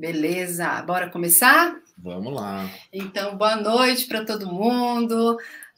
[0.00, 1.78] Beleza, bora começar?
[1.98, 2.66] Vamos lá.
[2.90, 5.36] Então, boa noite para todo mundo.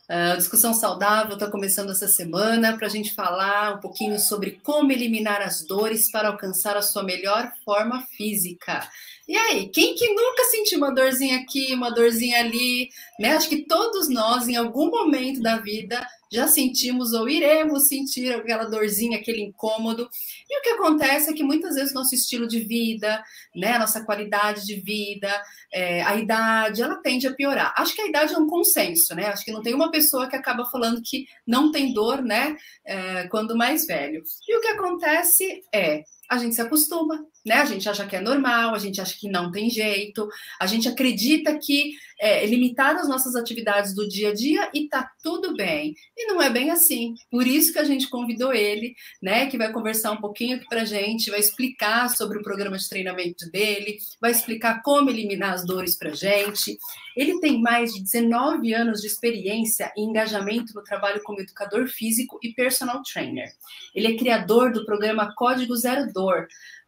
[0.08, 4.92] Uh, discussão saudável está começando essa semana para a gente falar um pouquinho sobre como
[4.92, 8.88] eliminar as dores para alcançar a sua melhor forma física.
[9.26, 13.32] E aí, quem que nunca sentiu uma dorzinha aqui, uma dorzinha ali, né?
[13.34, 16.00] Acho que todos nós, em algum momento da vida,
[16.32, 20.08] já sentimos ou iremos sentir aquela dorzinha, aquele incômodo.
[20.48, 23.22] E o que acontece é que muitas vezes nosso estilo de vida,
[23.54, 25.30] né, nossa qualidade de vida,
[25.72, 27.74] é, a idade, ela tende a piorar.
[27.76, 29.26] Acho que a idade é um consenso, né?
[29.26, 33.28] Acho que não tem uma pessoa que acaba falando que não tem dor, né, é,
[33.28, 34.22] quando mais velho.
[34.48, 37.56] E o que acontece é a gente se acostuma, né?
[37.56, 40.28] A gente acha que é normal, a gente acha que não tem jeito,
[40.60, 44.88] a gente acredita que é, é limitar as nossas atividades do dia a dia e
[44.88, 45.94] tá tudo bem.
[46.16, 47.14] E não é bem assim.
[47.30, 49.46] Por isso que a gente convidou ele, né?
[49.46, 53.50] Que vai conversar um pouquinho aqui pra gente, vai explicar sobre o programa de treinamento
[53.50, 56.78] dele, vai explicar como eliminar as dores pra gente.
[57.14, 62.38] Ele tem mais de 19 anos de experiência e engajamento no trabalho como educador físico
[62.42, 63.52] e personal trainer.
[63.94, 66.21] Ele é criador do programa Código 02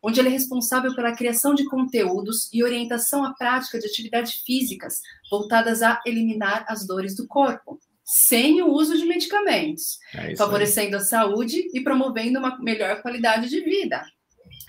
[0.03, 5.01] onde ela é responsável pela criação de conteúdos e orientação à prática de atividades físicas
[5.31, 11.03] voltadas a eliminar as dores do corpo, sem o uso de medicamentos, é favorecendo aí.
[11.03, 14.05] a saúde e promovendo uma melhor qualidade de vida.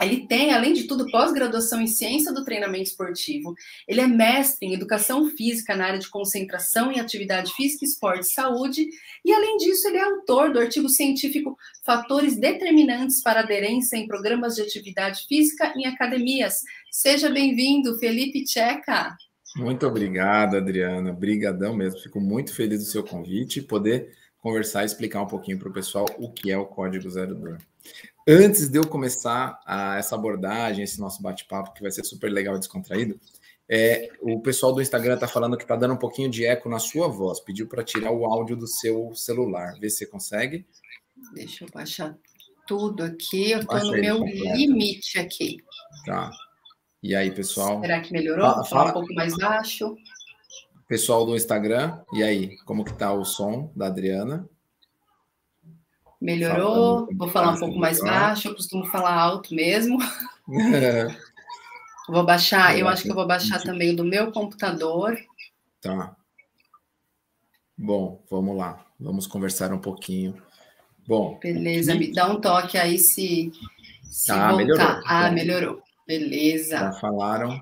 [0.02, 3.56] Ele tem, além de tudo, pós-graduação em ciência do treinamento esportivo.
[3.88, 8.34] Ele é mestre em educação física na área de concentração em atividade física, esporte e
[8.34, 8.88] saúde.
[9.24, 14.56] E, além disso, ele é autor do artigo científico Fatores Determinantes para Aderência em Programas
[14.56, 16.62] de Atividade Física em Academias.
[16.92, 19.16] Seja bem-vindo, Felipe Tcheca.
[19.56, 21.14] Muito obrigado, Adriana.
[21.14, 22.02] Brigadão mesmo.
[22.02, 25.74] Fico muito feliz do seu convite e poder conversar e explicar um pouquinho para o
[25.74, 27.58] pessoal o que é o Código Zero Dor.
[28.28, 32.56] Antes de eu começar a, essa abordagem, esse nosso bate-papo, que vai ser super legal
[32.56, 33.20] e descontraído,
[33.70, 36.80] é, o pessoal do Instagram está falando que está dando um pouquinho de eco na
[36.80, 37.40] sua voz.
[37.40, 39.74] Pediu para tirar o áudio do seu celular.
[39.80, 40.66] Vê se você consegue.
[41.34, 42.18] Deixa eu baixar
[42.68, 43.52] tudo aqui.
[43.52, 44.58] Eu estou no meu completo.
[44.58, 45.58] limite aqui.
[46.06, 46.32] Tá.
[47.02, 47.80] E aí, pessoal?
[47.82, 48.46] Será que melhorou?
[48.46, 49.96] Fala, fala um pouco mais baixo.
[50.88, 52.58] Pessoal do Instagram, e aí?
[52.66, 54.48] Como que tá o som da Adriana?
[56.26, 60.00] Melhorou, vou falar um pouco mais baixo, eu costumo falar alto mesmo.
[62.10, 65.16] vou baixar, eu acho que eu vou baixar também do meu computador.
[65.80, 66.16] Tá.
[67.78, 68.84] Bom, vamos lá.
[69.00, 70.42] Vamos conversar um pouquinho.
[71.08, 71.38] Bom.
[71.40, 73.52] Beleza, me dá um toque aí se,
[74.04, 74.58] se ah, voltar.
[74.58, 75.04] Melhorou.
[75.06, 75.84] Ah, melhorou.
[76.08, 76.80] Beleza.
[76.80, 77.62] Já falaram.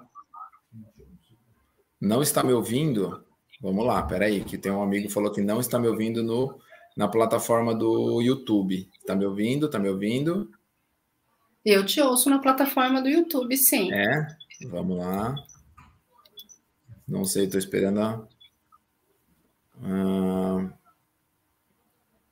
[2.00, 3.25] Não está me ouvindo?
[3.62, 6.62] Vamos lá, peraí, que tem um amigo que falou que não está me ouvindo no
[6.96, 8.90] na plataforma do YouTube.
[9.06, 9.70] Tá me ouvindo?
[9.70, 10.52] Tá me ouvindo?
[11.66, 13.92] Eu te ouço na plataforma do YouTube, sim.
[13.94, 14.28] É?
[14.68, 15.36] Vamos lá.
[17.08, 18.28] Não sei, estou esperando a...
[19.82, 20.74] Ah,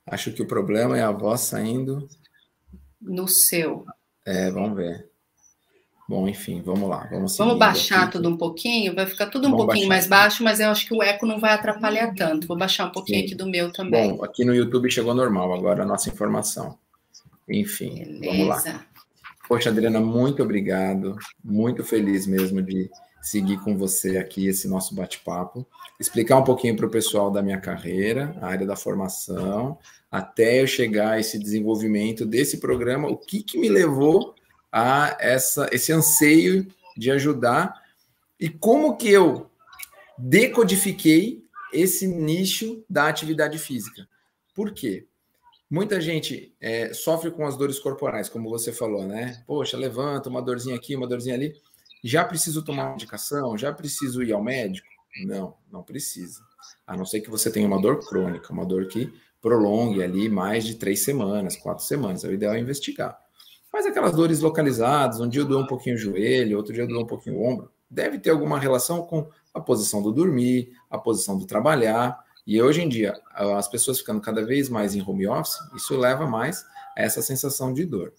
[0.06, 2.08] acho que o problema é a voz saindo.
[3.00, 3.84] No seu.
[4.24, 5.11] É, vamos ver.
[6.08, 7.06] Bom, enfim, vamos lá.
[7.10, 8.12] Vamos, vamos baixar aqui.
[8.12, 10.08] tudo um pouquinho, vai ficar tudo um vamos pouquinho baixar.
[10.10, 12.46] mais baixo, mas eu acho que o eco não vai atrapalhar tanto.
[12.46, 13.26] Vou baixar um pouquinho Sim.
[13.26, 14.16] aqui do meu também.
[14.16, 16.76] Bom, aqui no YouTube chegou normal agora a nossa informação.
[17.48, 18.26] Enfim, Beleza.
[18.26, 18.86] vamos lá.
[19.48, 21.16] Poxa, Adriana, muito obrigado.
[21.44, 22.90] Muito feliz mesmo de
[23.22, 25.66] seguir com você aqui esse nosso bate-papo.
[25.98, 29.78] Explicar um pouquinho para o pessoal da minha carreira, a área da formação,
[30.10, 34.34] até eu chegar a esse desenvolvimento desse programa, o que, que me levou
[34.72, 36.66] a essa, esse anseio
[36.96, 37.80] de ajudar
[38.40, 39.50] e como que eu
[40.18, 44.08] decodifiquei esse nicho da atividade física.
[44.54, 45.06] Por quê?
[45.70, 49.42] Muita gente é, sofre com as dores corporais, como você falou, né?
[49.46, 51.54] Poxa, levanta uma dorzinha aqui, uma dorzinha ali.
[52.04, 53.56] Já preciso tomar medicação?
[53.56, 54.86] Já preciso ir ao médico?
[55.24, 56.42] Não, não precisa.
[56.86, 60.64] A não ser que você tenha uma dor crônica, uma dor que prolongue ali mais
[60.64, 62.22] de três semanas, quatro semanas.
[62.22, 63.21] O ideal é investigar.
[63.72, 67.06] Mas aquelas dores localizadas, um dia doeu um pouquinho o joelho, outro dia doeu um
[67.06, 71.46] pouquinho o ombro, deve ter alguma relação com a posição do dormir, a posição do
[71.46, 72.22] trabalhar.
[72.46, 76.26] E hoje em dia, as pessoas ficando cada vez mais em home office, isso leva
[76.26, 76.64] mais
[76.96, 78.12] a essa sensação de dor.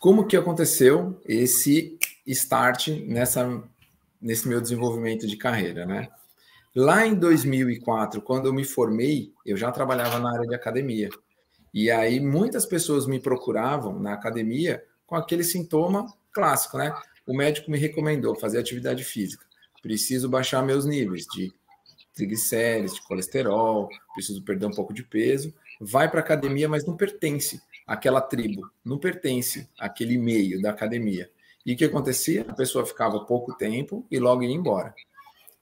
[0.00, 3.62] Como que aconteceu esse start nessa,
[4.20, 6.08] nesse meu desenvolvimento de carreira, né?
[6.76, 11.08] Lá em 2004, quando eu me formei, eu já trabalhava na área de academia.
[11.74, 16.94] E aí muitas pessoas me procuravam na academia com aquele sintoma clássico, né?
[17.26, 19.44] O médico me recomendou fazer atividade física.
[19.82, 21.52] Preciso baixar meus níveis de
[22.14, 25.52] triglicérides, de colesterol, preciso perder um pouco de peso.
[25.80, 31.28] Vai para a academia, mas não pertence àquela tribo, não pertence àquele meio da academia.
[31.66, 32.46] E o que acontecia?
[32.46, 34.94] A pessoa ficava pouco tempo e logo ia embora.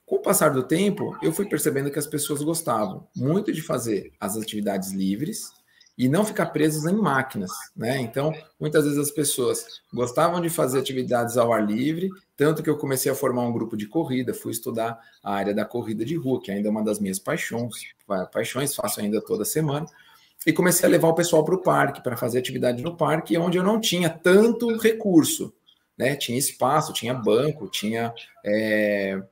[0.04, 4.12] Com o passar do tempo, eu fui percebendo que as pessoas gostavam muito de fazer
[4.20, 5.61] as atividades livres
[5.96, 8.00] e não ficar presas em máquinas, né?
[8.00, 12.78] Então, muitas vezes as pessoas gostavam de fazer atividades ao ar livre, tanto que eu
[12.78, 16.40] comecei a formar um grupo de corrida, fui estudar a área da corrida de rua,
[16.40, 17.74] que ainda é uma das minhas paixões,
[18.32, 19.86] paixões, faço ainda toda semana,
[20.46, 23.58] e comecei a levar o pessoal para o parque, para fazer atividade no parque, onde
[23.58, 25.52] eu não tinha tanto recurso,
[25.96, 26.16] né?
[26.16, 28.12] Tinha espaço, tinha banco, tinha
[28.44, 29.22] é,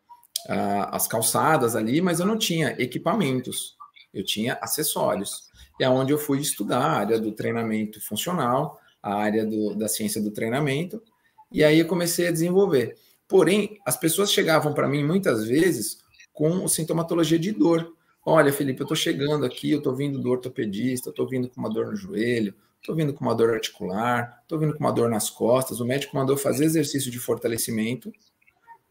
[0.48, 3.76] a, as calçadas ali, mas eu não tinha equipamentos,
[4.12, 5.49] eu tinha acessórios.
[5.80, 10.20] É onde eu fui estudar a área do treinamento funcional, a área do, da ciência
[10.20, 11.02] do treinamento,
[11.50, 12.96] e aí eu comecei a desenvolver.
[13.26, 15.98] Porém, as pessoas chegavam para mim muitas vezes
[16.32, 17.94] com sintomatologia de dor.
[18.24, 21.70] Olha, Felipe, eu estou chegando aqui, eu estou vindo do ortopedista, estou vindo com uma
[21.70, 25.30] dor no joelho, estou vindo com uma dor articular, estou vindo com uma dor nas
[25.30, 25.80] costas.
[25.80, 28.12] O médico mandou fazer exercício de fortalecimento,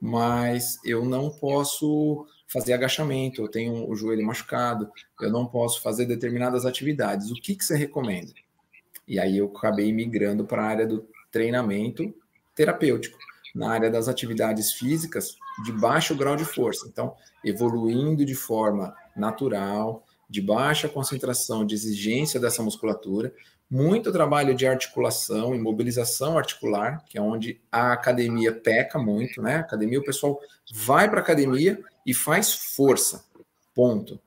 [0.01, 4.91] mas eu não posso fazer agachamento, eu tenho o joelho machucado,
[5.21, 7.29] eu não posso fazer determinadas atividades.
[7.31, 8.33] O que, que você recomenda?
[9.07, 12.13] E aí eu acabei migrando para a área do treinamento
[12.55, 13.17] terapêutico,
[13.55, 16.87] na área das atividades físicas de baixo grau de força.
[16.87, 23.33] Então, evoluindo de forma natural, de baixa concentração de exigência dessa musculatura,
[23.69, 29.57] muito trabalho de articulação e mobilização articular, que é onde a academia peca muito, né?
[29.57, 30.39] academia, o pessoal
[30.73, 33.23] vai para a academia e faz força.
[33.75, 34.19] Ponto.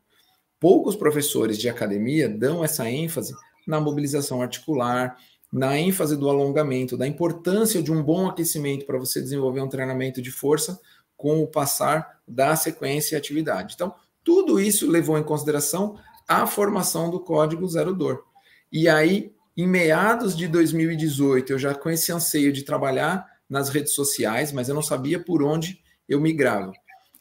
[0.60, 3.34] Poucos professores de academia dão essa ênfase
[3.66, 5.16] na mobilização articular,
[5.52, 10.22] na ênfase do alongamento, da importância de um bom aquecimento para você desenvolver um treinamento
[10.22, 10.80] de força
[11.16, 13.74] com o passar da sequência e atividade.
[13.74, 13.92] Então,
[14.22, 15.98] tudo isso levou em consideração
[16.28, 18.22] a formação do código Zero Dor.
[18.70, 23.92] E aí, em meados de 2018, eu já com esse anseio de trabalhar nas redes
[23.92, 26.72] sociais, mas eu não sabia por onde eu migrava.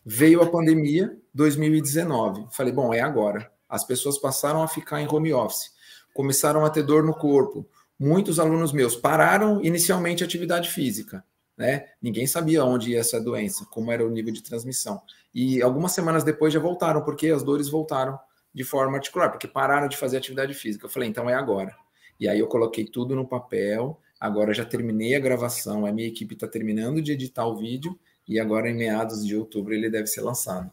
[0.04, 2.48] Veio a pandemia 2019.
[2.50, 3.52] Falei, bom, é agora.
[3.70, 5.72] As pessoas passaram a ficar em home office,
[6.12, 7.68] começaram a ter dor no corpo.
[8.00, 11.24] Muitos alunos meus pararam inicialmente a atividade física,
[11.56, 11.86] né?
[12.02, 15.00] Ninguém sabia onde ia essa doença, como era o nível de transmissão.
[15.32, 18.20] E algumas semanas depois já voltaram, porque as dores voltaram
[18.52, 20.88] de forma articular, porque pararam de fazer atividade física.
[20.88, 21.76] Eu falei, então é agora.
[22.20, 24.00] E aí eu coloquei tudo no papel.
[24.20, 27.98] Agora já terminei a gravação, a minha equipe está terminando de editar o vídeo
[28.32, 30.72] e agora em meados de outubro ele deve ser lançado.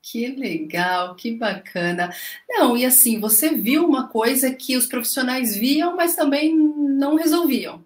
[0.00, 2.14] Que legal, que bacana.
[2.48, 7.84] Não, e assim, você viu uma coisa que os profissionais viam, mas também não resolviam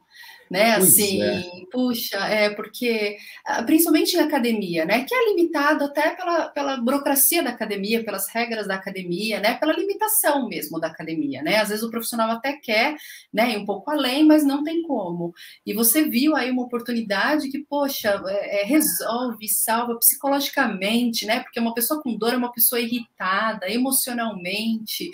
[0.50, 0.76] né?
[0.76, 1.42] Pois assim, é.
[1.70, 5.04] puxa, é porque ah, principalmente na academia, né?
[5.04, 9.54] Que é limitado até pela, pela burocracia da academia, pelas regras da academia, né?
[9.54, 11.58] Pela limitação mesmo da academia, né?
[11.58, 12.96] Às vezes o profissional até quer,
[13.32, 13.52] né?
[13.52, 15.34] Ir um pouco além, mas não tem como.
[15.66, 21.40] E você viu aí uma oportunidade que, poxa, é, é, resolve, salva psicologicamente, né?
[21.40, 25.10] Porque uma pessoa com dor é uma pessoa irritada, emocionalmente.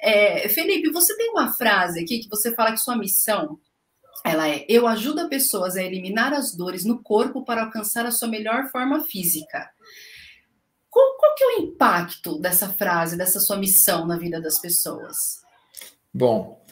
[0.00, 3.58] É, Felipe, você tem uma frase aqui que você fala que sua missão
[4.24, 8.28] ela é: eu ajudo pessoas a eliminar as dores no corpo para alcançar a sua
[8.28, 9.70] melhor forma física.
[10.90, 15.16] Qual, qual que é o impacto dessa frase, dessa sua missão na vida das pessoas?
[16.12, 16.64] Bom,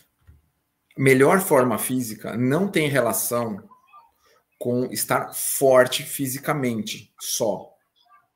[0.96, 3.62] melhor forma física não tem relação
[4.58, 7.74] com estar forte fisicamente só,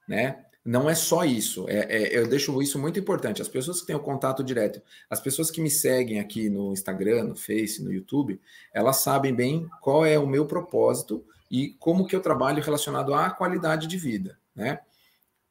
[0.07, 0.45] né?
[0.71, 1.69] Não é só isso.
[1.69, 3.43] É, é, eu deixo isso muito importante.
[3.43, 7.25] As pessoas que têm o contato direto, as pessoas que me seguem aqui no Instagram,
[7.25, 8.41] no Face, no YouTube,
[8.73, 13.31] elas sabem bem qual é o meu propósito e como que eu trabalho relacionado à
[13.31, 14.79] qualidade de vida, né?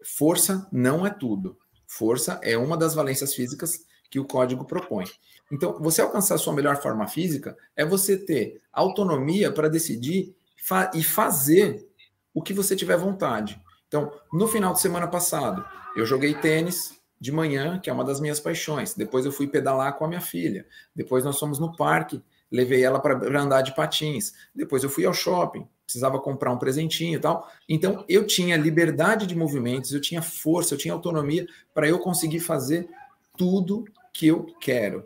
[0.01, 1.57] Força não é tudo.
[1.85, 5.03] Força é uma das valências físicas que o código propõe.
[5.51, 10.89] Então, você alcançar a sua melhor forma física é você ter autonomia para decidir fa
[10.95, 11.85] e fazer
[12.33, 13.61] o que você tiver vontade.
[13.89, 15.65] Então, no final de semana passado,
[15.95, 18.93] eu joguei tênis de manhã, que é uma das minhas paixões.
[18.93, 20.65] Depois eu fui pedalar com a minha filha.
[20.95, 24.31] Depois nós fomos no parque, levei ela para andar de patins.
[24.55, 27.51] Depois eu fui ao shopping, precisava comprar um presentinho e tal.
[27.67, 32.39] Então eu tinha liberdade de movimentos, eu tinha força, eu tinha autonomia para eu conseguir
[32.39, 32.87] fazer
[33.35, 35.05] tudo que eu quero.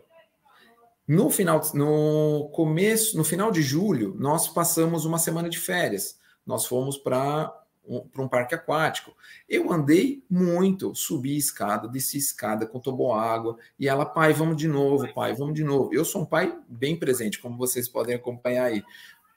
[1.06, 6.18] No final, no começo, no final de julho, nós passamos uma semana de férias.
[6.46, 7.52] Nós fomos para
[8.12, 9.14] para um parque aquático.
[9.48, 12.80] Eu andei muito, subi escada, desci escada com
[13.14, 15.92] água e ela, pai, vamos de novo, pai, vamos de novo.
[15.92, 18.82] Eu sou um pai bem presente, como vocês podem acompanhar aí.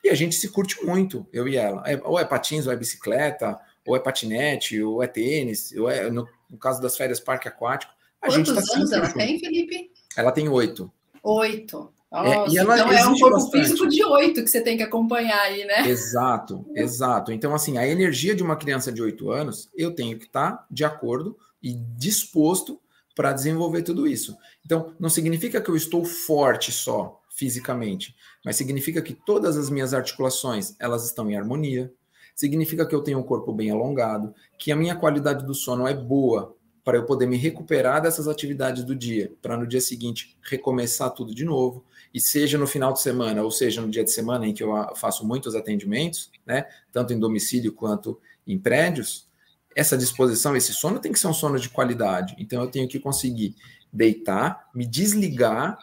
[0.04, 1.84] E a gente se curte muito, eu e ela.
[1.86, 6.10] É, ou é patins, ou é bicicleta, ou é patinete, ou é tênis, ou é,
[6.10, 7.94] no, no caso das férias, parque aquático.
[8.22, 9.18] A Quantos gente tá anos ela junto.
[9.18, 9.92] tem, Felipe?
[10.16, 10.92] Ela tem oito.
[11.24, 11.94] Oito.
[12.12, 13.68] Nossa, é, e ela então é um corpo bastante.
[13.68, 15.88] físico de oito que você tem que acompanhar aí, né?
[15.88, 17.32] Exato, exato.
[17.34, 20.66] Então, assim, a energia de uma criança de oito anos, eu tenho que estar tá
[20.72, 22.80] de acordo e disposto
[23.14, 24.38] para desenvolver tudo isso.
[24.66, 29.94] Então, não significa que eu estou forte só fisicamente, mas significa que todas as minhas
[29.94, 31.92] articulações, elas estão em harmonia.
[32.34, 35.94] Significa que eu tenho um corpo bem alongado, que a minha qualidade do sono é
[35.94, 41.10] boa para eu poder me recuperar dessas atividades do dia, para no dia seguinte recomeçar
[41.12, 41.84] tudo de novo
[42.14, 44.72] e seja no final de semana, ou seja no dia de semana em que eu
[44.96, 49.28] faço muitos atendimentos, né, tanto em domicílio quanto em prédios,
[49.76, 52.36] essa disposição, esse sono tem que ser um sono de qualidade.
[52.40, 53.56] Então eu tenho que conseguir
[53.94, 55.78] deitar, me desligar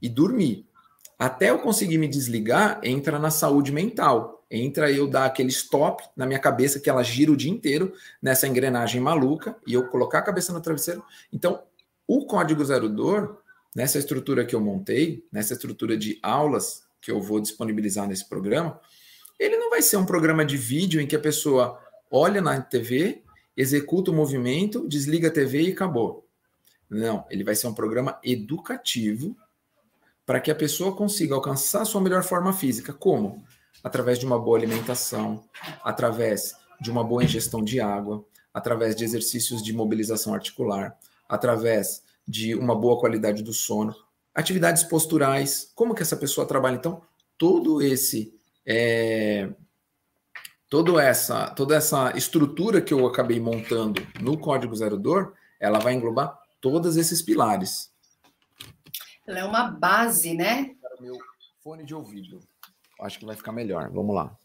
[0.00, 0.64] e dormir.
[1.18, 4.44] Até eu conseguir me desligar, entra na saúde mental.
[4.48, 8.46] Entra eu dar aquele stop na minha cabeça que ela gira o dia inteiro nessa
[8.46, 11.02] engrenagem maluca e eu colocar a cabeça no travesseiro.
[11.32, 11.64] Então,
[12.06, 13.42] o código zero dor
[13.76, 18.80] nessa estrutura que eu montei, nessa estrutura de aulas que eu vou disponibilizar nesse programa,
[19.38, 21.78] ele não vai ser um programa de vídeo em que a pessoa
[22.10, 23.22] olha na TV,
[23.54, 26.26] executa o movimento, desliga a TV e acabou.
[26.88, 29.36] Não, ele vai ser um programa educativo
[30.24, 32.94] para que a pessoa consiga alcançar sua melhor forma física.
[32.94, 33.44] Como?
[33.84, 35.44] Através de uma boa alimentação,
[35.84, 40.96] através de uma boa ingestão de água, através de exercícios de mobilização articular,
[41.28, 43.94] através de uma boa qualidade do sono,
[44.34, 46.76] atividades posturais, como que essa pessoa trabalha.
[46.76, 47.02] Então,
[47.38, 49.48] todo esse é,
[50.68, 55.94] toda essa toda essa estrutura que eu acabei montando no código zero dor, ela vai
[55.94, 57.92] englobar todos esses pilares.
[59.26, 60.74] Ela é uma base, né?
[60.80, 61.18] Para o meu
[61.62, 62.40] fone de ouvido.
[63.00, 63.90] Acho que vai ficar melhor.
[63.90, 64.36] Vamos lá.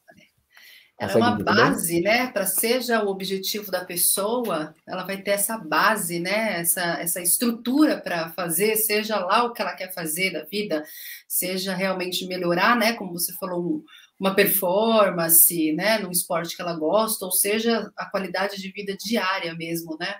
[1.01, 2.27] Ela é uma base, né?
[2.27, 6.59] Para seja o objetivo da pessoa, ela vai ter essa base, né?
[6.59, 10.83] Essa, essa estrutura para fazer, seja lá o que ela quer fazer da vida,
[11.27, 12.93] seja realmente melhorar, né?
[12.93, 13.83] Como você falou, um,
[14.19, 15.97] uma performance, né?
[15.97, 20.19] Num esporte que ela gosta, ou seja, a qualidade de vida diária mesmo, né?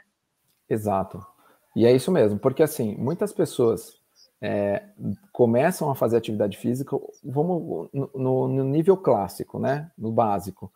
[0.67, 1.23] Exato.
[1.75, 4.01] E é isso mesmo, porque assim, muitas pessoas
[4.41, 4.83] é,
[5.41, 9.89] começam a fazer atividade física, vamos no, no, nível clássico, né?
[9.97, 10.71] No básico.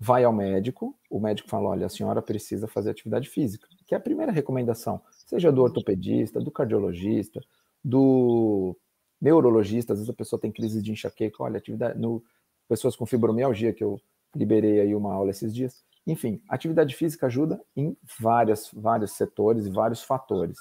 [0.00, 3.98] Vai ao médico, o médico fala: olha, a senhora precisa fazer atividade física, que é
[3.98, 7.38] a primeira recomendação, seja do ortopedista, do cardiologista,
[7.84, 8.74] do
[9.20, 12.24] neurologista, às vezes a pessoa tem crise de enxaqueca, olha, atividade, no,
[12.66, 14.00] pessoas com fibromialgia, que eu
[14.34, 15.84] liberei aí uma aula esses dias.
[16.06, 20.56] Enfim, atividade física ajuda em várias, vários setores e vários fatores.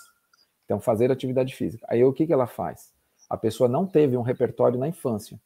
[0.65, 1.87] Então, fazer atividade física.
[1.89, 2.96] Aí, o que, que ela faz?
[3.29, 5.39] A pessoa não teve um repertório na infância.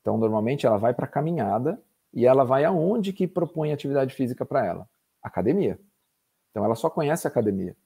[0.00, 1.80] Então, normalmente, ela vai para caminhada
[2.12, 4.88] e ela vai aonde que propõe atividade física para ela?
[5.22, 5.78] Academia.
[6.50, 7.76] Então, ela só conhece a academia.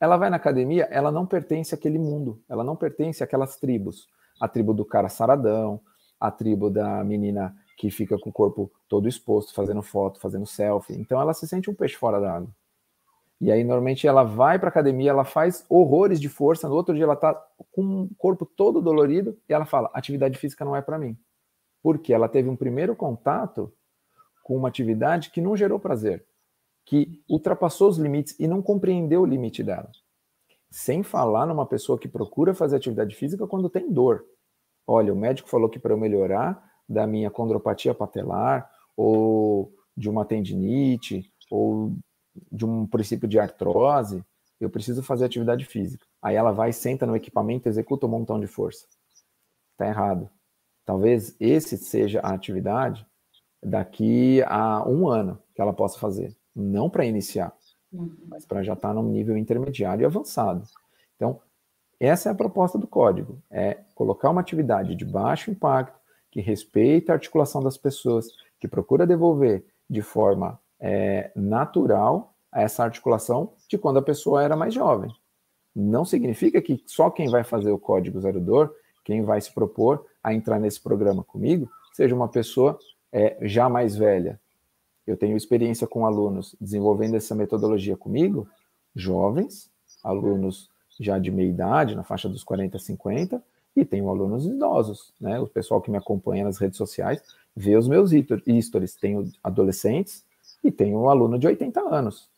[0.00, 4.08] Ela vai na academia, ela não pertence àquele mundo, ela não pertence àquelas tribos.
[4.40, 5.80] A tribo do cara saradão,
[6.20, 10.96] a tribo da menina que fica com o corpo todo exposto, fazendo foto, fazendo selfie.
[10.96, 12.50] Então, ela se sente um peixe fora da água.
[13.40, 17.04] E aí, normalmente, ela vai para academia, ela faz horrores de força, no outro dia
[17.04, 17.34] ela está
[17.70, 21.16] com o corpo todo dolorido e ela fala: atividade física não é para mim.
[21.80, 23.72] Porque ela teve um primeiro contato
[24.42, 26.24] com uma atividade que não gerou prazer,
[26.84, 29.90] que ultrapassou os limites e não compreendeu o limite dela.
[30.70, 34.24] Sem falar numa pessoa que procura fazer atividade física quando tem dor.
[34.86, 40.24] Olha, o médico falou que para eu melhorar da minha condropatia patelar, ou de uma
[40.24, 41.92] tendinite, ou
[42.50, 44.24] de um princípio de artrose,
[44.60, 46.04] eu preciso fazer atividade física.
[46.20, 48.86] Aí ela vai, senta no equipamento, executa um montão de força.
[49.72, 50.28] Está errado.
[50.84, 53.06] Talvez esse seja a atividade
[53.62, 56.36] daqui a um ano que ela possa fazer.
[56.54, 57.54] Não para iniciar,
[57.92, 58.16] uhum.
[58.26, 60.66] mas para já estar tá num nível intermediário e avançado.
[61.14, 61.40] Então,
[62.00, 65.98] essa é a proposta do código: é colocar uma atividade de baixo impacto,
[66.30, 68.28] que respeita a articulação das pessoas,
[68.58, 74.56] que procura devolver de forma é, natural a essa articulação de quando a pessoa era
[74.56, 75.10] mais jovem.
[75.74, 80.06] Não significa que só quem vai fazer o código zero dor, quem vai se propor
[80.22, 82.78] a entrar nesse programa comigo, seja uma pessoa
[83.12, 84.40] é, já mais velha.
[85.06, 88.48] Eu tenho experiência com alunos desenvolvendo essa metodologia comigo,
[88.94, 89.70] jovens,
[90.02, 90.68] alunos
[91.00, 93.42] já de meia idade, na faixa dos 40, 50,
[93.76, 95.38] e tenho alunos idosos, né?
[95.38, 97.22] O pessoal que me acompanha nas redes sociais
[97.54, 98.96] vê os meus stories.
[98.96, 100.24] Tenho adolescentes
[100.62, 102.28] e tenho um aluno de 80 anos,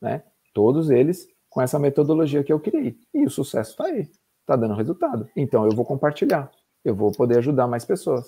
[0.00, 0.22] né?
[0.52, 2.98] Todos eles com essa metodologia que eu criei.
[3.14, 5.28] E o sucesso está aí, está dando resultado.
[5.36, 6.50] Então eu vou compartilhar,
[6.84, 8.26] eu vou poder ajudar mais pessoas.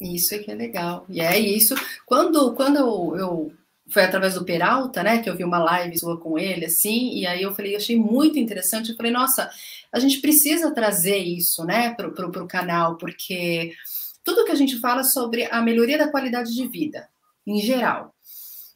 [0.00, 1.04] Isso é que é legal.
[1.08, 1.74] E é isso.
[2.06, 3.52] Quando, quando eu, eu
[3.90, 7.26] foi através do Peralta, né, que eu vi uma live sua com ele, assim, e
[7.26, 9.50] aí eu falei, achei muito interessante, eu falei, nossa,
[9.92, 13.72] a gente precisa trazer isso, né, para o canal, porque
[14.24, 17.08] tudo que a gente fala sobre a melhoria da qualidade de vida,
[17.46, 18.14] em geral.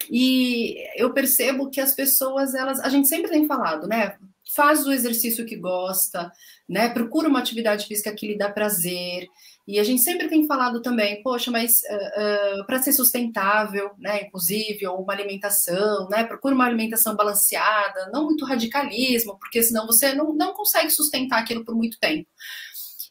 [0.09, 4.15] E eu percebo que as pessoas, elas, a gente sempre tem falado, né,
[4.55, 6.31] faz o exercício que gosta,
[6.69, 9.27] né, procura uma atividade física que lhe dá prazer,
[9.67, 14.21] e a gente sempre tem falado também, poxa, mas uh, uh, para ser sustentável, né,
[14.21, 20.13] inclusive, ou uma alimentação, né, procura uma alimentação balanceada, não muito radicalismo, porque senão você
[20.13, 22.29] não, não consegue sustentar aquilo por muito tempo.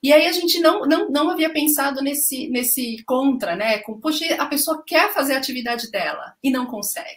[0.04, 4.22] E aí a gente não, não, não havia pensado nesse, nesse contra, né, com, poxa,
[4.34, 7.08] a pessoa quer fazer a atividade dela e não consegue.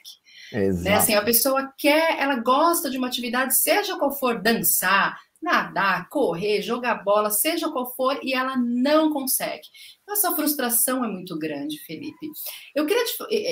[0.54, 0.84] Exato.
[0.86, 0.96] Né?
[0.96, 6.62] Assim, a pessoa quer, ela gosta de uma atividade, seja qual for, dançar, nadar, correr,
[6.62, 9.68] jogar bola, seja qual for, e ela não consegue.
[10.10, 12.32] Essa frustração é muito grande, Felipe.
[12.74, 13.04] Eu queria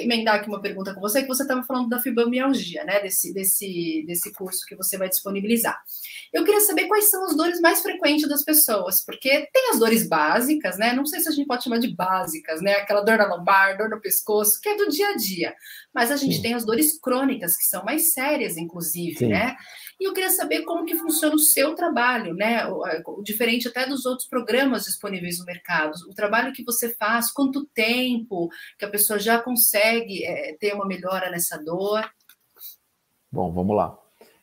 [0.01, 3.01] emendar aqui uma pergunta com você, que você estava falando da fibromialgia, né?
[3.01, 5.77] Desse, desse, desse curso que você vai disponibilizar.
[6.33, 10.07] Eu queria saber quais são as dores mais frequentes das pessoas, porque tem as dores
[10.07, 10.93] básicas, né?
[10.93, 12.75] Não sei se a gente pode chamar de básicas, né?
[12.75, 15.53] Aquela dor na lombar, dor no pescoço, que é do dia a dia.
[15.93, 16.41] Mas a gente Sim.
[16.41, 19.27] tem as dores crônicas, que são mais sérias, inclusive, Sim.
[19.27, 19.57] né?
[19.99, 22.63] E eu queria saber como que funciona o seu trabalho, né?
[23.23, 25.93] Diferente até dos outros programas disponíveis no mercado.
[26.09, 30.87] O trabalho que você faz, quanto tempo que a pessoa já consegue é, ter uma
[30.87, 32.09] melhora nessa dor?
[33.31, 33.97] Bom, vamos lá.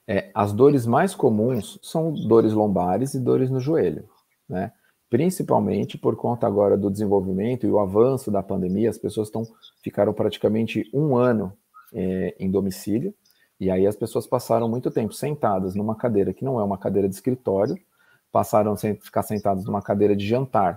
[0.06, 4.08] É, as dores mais comuns são dores lombares e dores no joelho,
[4.48, 4.72] né?
[5.08, 9.44] Principalmente por conta agora do desenvolvimento e o avanço da pandemia, as pessoas estão
[9.82, 11.52] ficaram praticamente um ano
[11.92, 13.14] é, em domicílio,
[13.62, 17.08] e aí as pessoas passaram muito tempo sentadas numa cadeira que não é uma cadeira
[17.08, 17.78] de escritório,
[18.32, 20.74] passaram a ficar sentadas numa cadeira de jantar,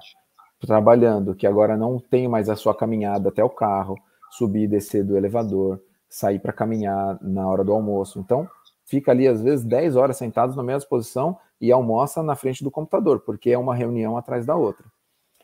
[0.60, 3.98] trabalhando, que agora não tem mais a sua caminhada até o carro,
[4.30, 8.20] subir e descer do elevador, sair para caminhar na hora do almoço.
[8.20, 8.48] Então,
[8.86, 12.70] fica ali às vezes 10 horas sentados na mesma posição e almoça na frente do
[12.70, 14.86] computador, porque é uma reunião atrás da outra.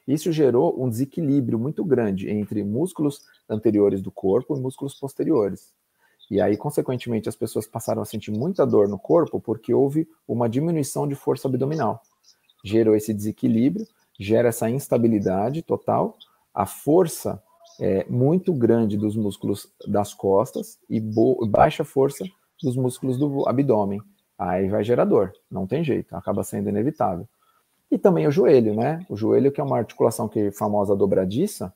[0.08, 3.20] Isso gerou um desequilíbrio muito grande entre músculos
[3.50, 5.74] anteriores do corpo e músculos posteriores.
[6.31, 10.48] E aí, consequentemente, as pessoas passaram a sentir muita dor no corpo porque houve uma
[10.48, 12.01] diminuição de força abdominal.
[12.63, 13.85] Gerou esse desequilíbrio,
[14.17, 16.17] gera essa instabilidade total,
[16.53, 17.44] a força
[17.81, 21.01] é muito grande dos músculos das costas e
[21.50, 22.24] baixa força
[22.63, 24.01] dos músculos do abdômen.
[24.39, 27.27] Aí vai gerar dor, não tem jeito, acaba sendo inevitável.
[27.91, 29.05] E também o joelho, né?
[29.09, 31.74] O joelho, que é uma articulação que é famosa dobradiça,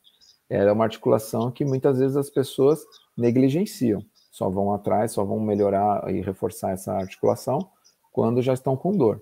[0.50, 2.86] é uma articulação que muitas vezes as pessoas
[3.18, 4.02] negligenciam
[4.36, 7.70] só vão atrás, só vão melhorar e reforçar essa articulação
[8.12, 9.22] quando já estão com dor.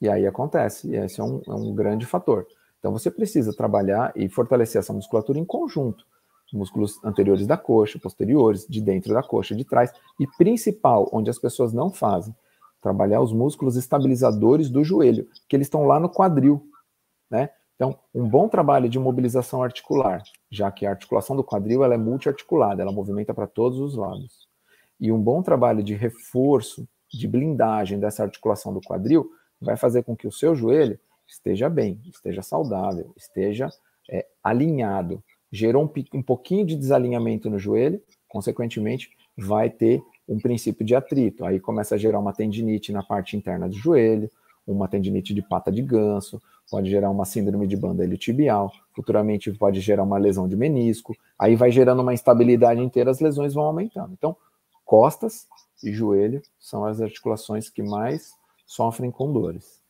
[0.00, 2.46] E aí acontece, e esse é um, é um grande fator.
[2.78, 6.06] Então você precisa trabalhar e fortalecer essa musculatura em conjunto.
[6.54, 11.38] Músculos anteriores da coxa, posteriores, de dentro da coxa, de trás, e principal, onde as
[11.38, 12.34] pessoas não fazem,
[12.80, 16.66] trabalhar os músculos estabilizadores do joelho, que eles estão lá no quadril,
[17.30, 17.50] né?
[17.74, 21.98] Então, um bom trabalho de mobilização articular, já que a articulação do quadril ela é
[21.98, 24.45] multiarticulada, ela movimenta para todos os lados
[25.00, 29.30] e um bom trabalho de reforço, de blindagem dessa articulação do quadril,
[29.60, 33.68] vai fazer com que o seu joelho esteja bem, esteja saudável, esteja
[34.10, 35.22] é, alinhado.
[35.50, 41.44] Gerou um, um pouquinho de desalinhamento no joelho, consequentemente, vai ter um princípio de atrito.
[41.44, 44.30] Aí começa a gerar uma tendinite na parte interna do joelho,
[44.66, 49.80] uma tendinite de pata de ganso, pode gerar uma síndrome de banda iliotibial, futuramente pode
[49.80, 54.12] gerar uma lesão de menisco, aí vai gerando uma instabilidade inteira, as lesões vão aumentando.
[54.12, 54.36] Então,
[54.86, 55.48] Costas
[55.82, 59.80] e joelho são as articulações que mais sofrem com dores.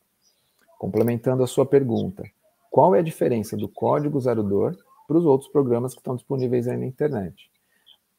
[0.78, 2.24] Complementando a sua pergunta,
[2.70, 4.74] qual é a diferença do código zero dor
[5.06, 7.50] para os outros programas que estão disponíveis aí na internet?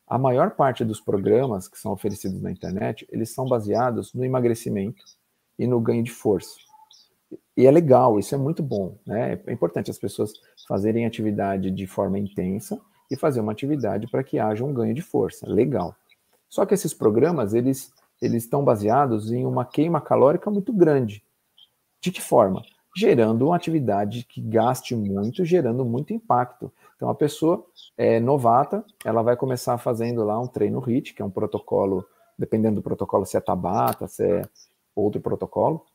[0.07, 5.03] A maior parte dos programas que são oferecidos na internet, eles são baseados no emagrecimento
[5.57, 6.59] e no ganho de força.
[7.57, 9.41] E é legal, isso é muito bom, né?
[9.47, 10.31] É importante as pessoas
[10.67, 15.01] fazerem atividade de forma intensa e fazer uma atividade para que haja um ganho de
[15.01, 15.49] força.
[15.49, 15.95] Legal.
[16.49, 21.23] Só que esses programas, eles, eles estão baseados em uma queima calórica muito grande.
[22.01, 22.61] De que forma?
[22.95, 26.71] Gerando uma atividade que gaste muito, gerando muito impacto.
[26.95, 31.25] Então, a pessoa é novata, ela vai começar fazendo lá um treino HIIT, que é
[31.25, 32.05] um protocolo,
[32.37, 34.41] dependendo do protocolo, se é Tabata, se é
[34.95, 35.85] outro protocolo.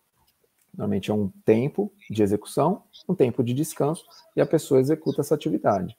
[0.73, 4.05] Normalmente é um tempo de execução, um tempo de descanso,
[4.37, 5.97] e a pessoa executa essa atividade.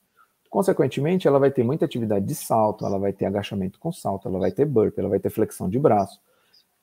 [0.54, 4.38] Consequentemente, ela vai ter muita atividade de salto, ela vai ter agachamento com salto, ela
[4.38, 6.22] vai ter burpee, ela vai ter flexão de braço.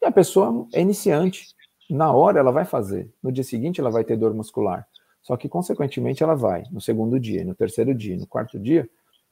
[0.02, 1.54] E a pessoa é iniciante.
[1.88, 3.08] Na hora ela vai fazer.
[3.22, 4.88] No dia seguinte ela vai ter dor muscular.
[5.22, 8.90] Só que, consequentemente, ela vai, no segundo dia, no terceiro dia, no quarto dia,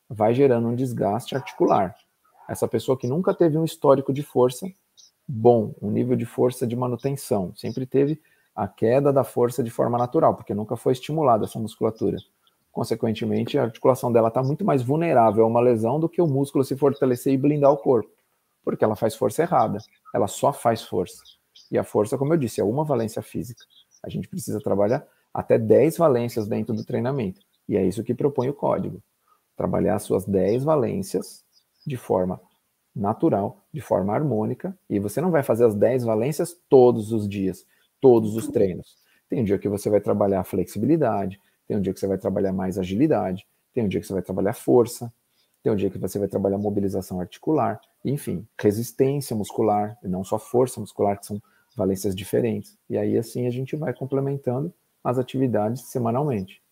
[0.09, 1.97] vai gerando um desgaste articular.
[2.49, 4.71] essa pessoa que nunca teve um histórico de força
[5.27, 8.23] bom, um nível de força de manutenção, sempre teve
[8.55, 12.19] a queda da força de forma natural, porque nunca foi estimulada essa musculatura.
[12.79, 16.63] Consequentemente, a articulação dela está muito mais vulnerável a uma lesão do que o músculo
[16.63, 18.09] se fortalecer e blindar o corpo,
[18.63, 19.79] porque ela faz força errada,
[20.15, 21.21] ela só faz força.
[21.73, 23.65] E a força, como eu disse, é uma valência física.
[24.01, 27.41] A gente precisa trabalhar até 10 valências dentro do treinamento.
[27.69, 29.03] E é isso que propõe o código.
[29.57, 31.45] Trabalhar suas 10 valências
[31.85, 32.41] de forma
[32.95, 37.67] natural, de forma harmônica, e você não vai fazer as 10 valências todos os dias,
[38.01, 38.97] todos os treinos.
[39.29, 42.53] Tem um dia que você vai trabalhar flexibilidade, tem um dia que você vai trabalhar
[42.53, 45.13] mais agilidade, tem um dia que você vai trabalhar força,
[45.63, 50.39] tem um dia que você vai trabalhar mobilização articular, enfim, resistência muscular, e não só
[50.39, 51.41] força muscular, que são
[51.77, 52.77] valências diferentes.
[52.89, 54.73] E aí assim a gente vai complementando
[55.05, 56.63] as atividades semanalmente.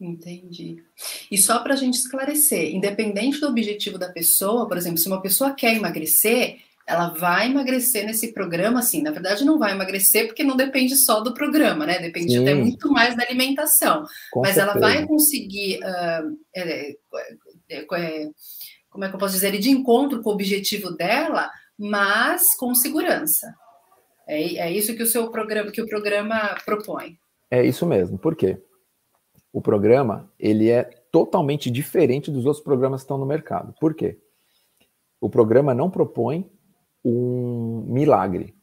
[0.00, 0.82] Entendi.
[1.30, 5.20] E só para a gente esclarecer, independente do objetivo da pessoa, por exemplo, se uma
[5.20, 10.44] pessoa quer emagrecer, ela vai emagrecer nesse programa, assim, na verdade não vai emagrecer porque
[10.44, 11.98] não depende só do programa, né?
[11.98, 12.42] Depende Sim.
[12.42, 14.04] até muito mais da alimentação.
[14.30, 14.76] Com Mas certeza.
[14.76, 16.96] ela vai conseguir, uh, é, é,
[17.70, 18.30] é,
[18.90, 23.54] como é que eu posso dizer, de encontro com o objetivo dela, mas com segurança.
[24.26, 27.18] É, é isso que o seu programa, que o programa propõe.
[27.50, 28.18] É isso mesmo.
[28.18, 28.58] Por quê?
[29.54, 33.72] o programa ele é totalmente diferente dos outros programas que estão no mercado.
[33.80, 34.18] Por quê?
[35.20, 36.50] O programa não propõe
[37.04, 38.56] um milagre.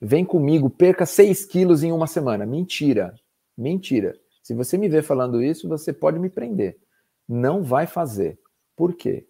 [0.00, 2.46] Vem comigo, perca 6 quilos em uma semana.
[2.46, 3.14] Mentira.
[3.56, 4.16] Mentira.
[4.42, 6.78] Se você me ver falando isso, você pode me prender.
[7.28, 8.38] Não vai fazer.
[8.76, 9.26] Por quê?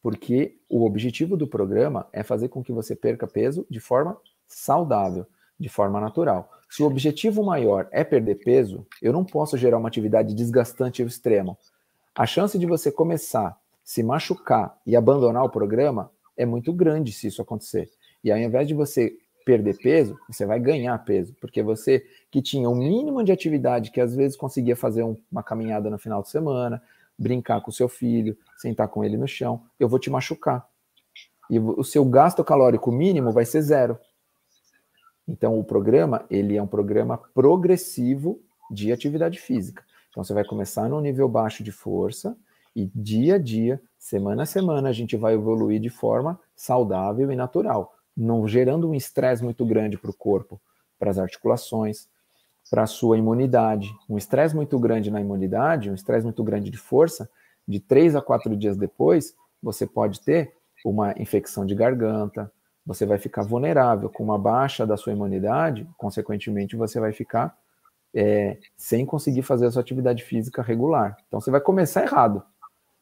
[0.00, 5.26] Porque o objetivo do programa é fazer com que você perca peso de forma saudável,
[5.58, 6.48] de forma natural.
[6.70, 11.08] Se o objetivo maior é perder peso, eu não posso gerar uma atividade desgastante ao
[11.08, 11.58] extremo.
[12.14, 17.26] A chance de você começar, se machucar e abandonar o programa é muito grande se
[17.26, 17.90] isso acontecer.
[18.24, 22.68] E ao invés de você perder peso, você vai ganhar peso, porque você que tinha
[22.68, 26.28] um mínimo de atividade, que às vezes conseguia fazer um, uma caminhada no final de
[26.28, 26.82] semana,
[27.18, 30.66] brincar com o seu filho, sentar com ele no chão, eu vou te machucar.
[31.50, 33.98] E o seu gasto calórico mínimo vai ser zero.
[35.26, 39.82] Então, o programa, ele é um programa progressivo de atividade física.
[40.10, 42.36] Então, você vai começar no nível baixo de força
[42.78, 47.34] e dia a dia, semana a semana, a gente vai evoluir de forma saudável e
[47.34, 50.60] natural, não gerando um estresse muito grande para o corpo,
[50.96, 52.08] para as articulações,
[52.70, 53.90] para a sua imunidade.
[54.08, 57.28] Um estresse muito grande na imunidade, um estresse muito grande de força,
[57.66, 62.48] de três a quatro dias depois, você pode ter uma infecção de garganta,
[62.86, 67.58] você vai ficar vulnerável com uma baixa da sua imunidade, consequentemente, você vai ficar
[68.14, 71.16] é, sem conseguir fazer a sua atividade física regular.
[71.26, 72.40] Então, você vai começar errado.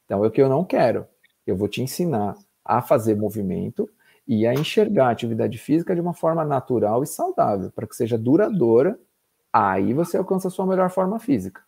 [0.07, 1.07] Então, é o que eu não quero.
[1.47, 3.89] Eu vou te ensinar a fazer movimento
[4.27, 8.17] e a enxergar a atividade física de uma forma natural e saudável, para que seja
[8.17, 8.99] duradoura.
[9.53, 11.63] Aí você alcança a sua melhor forma física.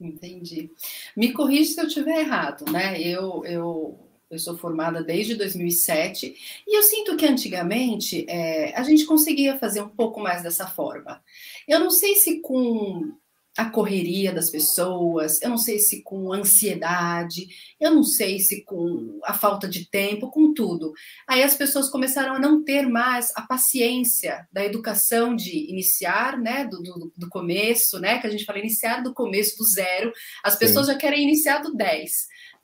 [0.00, 0.70] Entendi.
[1.16, 3.00] Me corrija se eu estiver errado, né?
[3.00, 6.34] Eu, eu eu sou formada desde 2007
[6.66, 11.22] e eu sinto que antigamente é, a gente conseguia fazer um pouco mais dessa forma.
[11.66, 13.16] Eu não sei se com
[13.58, 17.48] a correria das pessoas, eu não sei se com ansiedade,
[17.80, 20.92] eu não sei se com a falta de tempo, com tudo.
[21.26, 26.66] Aí as pessoas começaram a não ter mais a paciência da educação de iniciar, né,
[26.66, 30.12] do, do, do começo, né, que a gente fala iniciar do começo, do zero.
[30.44, 30.92] As pessoas Sim.
[30.92, 32.12] já querem iniciar do 10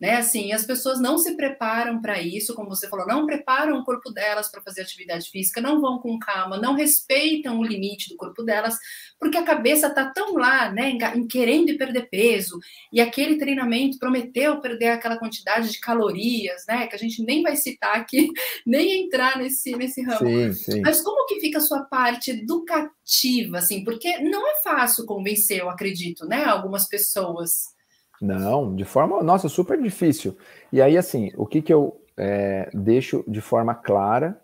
[0.00, 0.16] né?
[0.16, 4.10] Assim, as pessoas não se preparam para isso, como você falou, não preparam o corpo
[4.10, 8.42] delas para fazer atividade física, não vão com calma, não respeitam o limite do corpo
[8.42, 8.76] delas,
[9.18, 12.58] porque a cabeça tá tão lá, né, em, querendo perder peso,
[12.92, 17.56] e aquele treinamento prometeu perder aquela quantidade de calorias, né, que a gente nem vai
[17.56, 18.28] citar aqui,
[18.66, 20.26] nem entrar nesse nesse ramo.
[20.26, 20.80] Sim, sim.
[20.80, 23.84] Mas como que fica a sua parte educativa, assim?
[23.84, 27.74] Porque não é fácil convencer, eu acredito, né, algumas pessoas
[28.20, 30.36] não, de forma, nossa, super difícil.
[30.72, 34.40] E aí, assim, o que, que eu é, deixo de forma clara,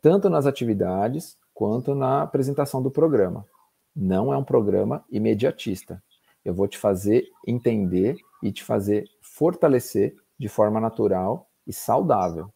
[0.00, 3.44] tanto nas atividades quanto na apresentação do programa.
[4.00, 6.00] Não é um programa imediatista.
[6.44, 12.48] Eu vou te fazer entender e te fazer fortalecer de forma natural e saudável.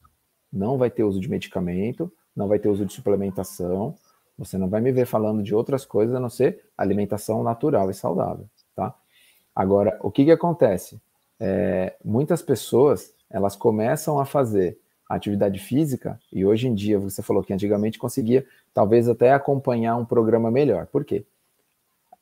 [0.52, 3.96] Não vai ter uso de medicamento, não vai ter uso de suplementação.
[4.38, 7.94] Você não vai me ver falando de outras coisas a não ser alimentação natural e
[7.94, 8.94] saudável, tá?
[9.52, 11.02] Agora, o que, que acontece?
[11.40, 14.78] É, muitas pessoas elas começam a fazer
[15.10, 20.04] atividade física e hoje em dia você falou que antigamente conseguia talvez até acompanhar um
[20.04, 20.86] programa melhor.
[20.86, 21.26] Por quê?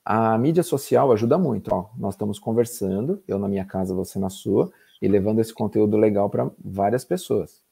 [0.04, 1.72] A mídia social ajuda muito.
[1.72, 4.72] Ó, nós estamos conversando, eu na minha casa, você na sua.
[5.00, 7.62] e levando esse conteúdo legal para várias pessoas.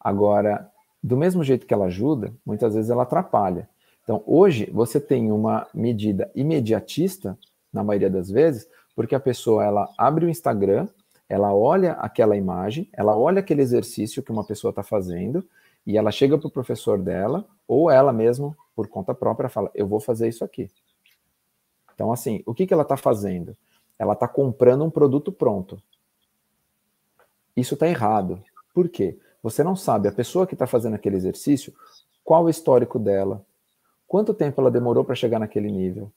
[0.00, 0.68] Agora,
[1.02, 3.68] do mesmo jeito que ela ajuda, muitas vezes ela atrapalha.
[4.02, 7.38] Então, hoje, você tem uma medida imediatista,
[7.72, 10.88] na maioria das vezes, porque a pessoa ela abre o Instagram,
[11.28, 15.44] ela olha aquela imagem, ela olha aquele exercício que uma pessoa está fazendo,
[15.86, 19.86] e ela chega para o professor dela, ou ela mesma, por conta própria, fala: Eu
[19.86, 20.70] vou fazer isso aqui.
[21.94, 23.56] Então, assim, o que, que ela está fazendo?
[23.98, 25.80] Ela está comprando um produto pronto.
[27.56, 28.42] Isso está errado.
[28.74, 29.18] Por quê?
[29.42, 31.72] Você não sabe, a pessoa que está fazendo aquele exercício,
[32.24, 33.44] qual o histórico dela,
[34.08, 36.10] quanto tempo ela demorou para chegar naquele nível,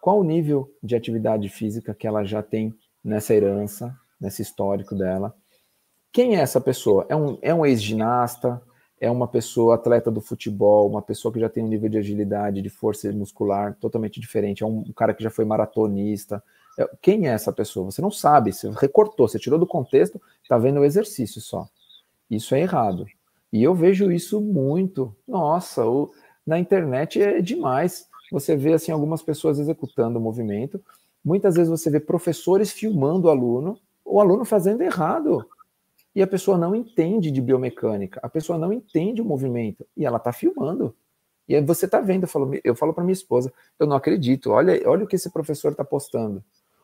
[0.00, 5.34] qual o nível de atividade física que ela já tem nessa herança, nesse histórico dela.
[6.12, 7.06] Quem é essa pessoa?
[7.08, 8.62] É um, é um ex-ginasta?
[9.00, 10.88] É uma pessoa atleta do futebol?
[10.88, 14.62] Uma pessoa que já tem um nível de agilidade, de força muscular totalmente diferente?
[14.62, 16.42] É um cara que já foi maratonista?
[16.78, 17.90] É, quem é essa pessoa?
[17.90, 21.68] Você não sabe, você recortou, você tirou do contexto, está vendo o exercício só.
[22.30, 23.06] Isso é errado.
[23.52, 25.14] E eu vejo isso muito.
[25.26, 26.10] Nossa, o,
[26.46, 28.08] na internet é demais.
[28.32, 30.80] Você vê assim algumas pessoas executando o movimento.
[31.24, 35.46] Muitas vezes você vê professores filmando o aluno, o aluno fazendo errado.
[36.14, 40.18] E a pessoa não entende de biomecânica, a pessoa não entende o movimento e ela
[40.18, 40.94] está filmando.
[41.48, 44.50] E aí você está vendo, eu falo, eu falo para minha esposa, eu não acredito,
[44.50, 46.42] olha, olha o que esse professor está postando.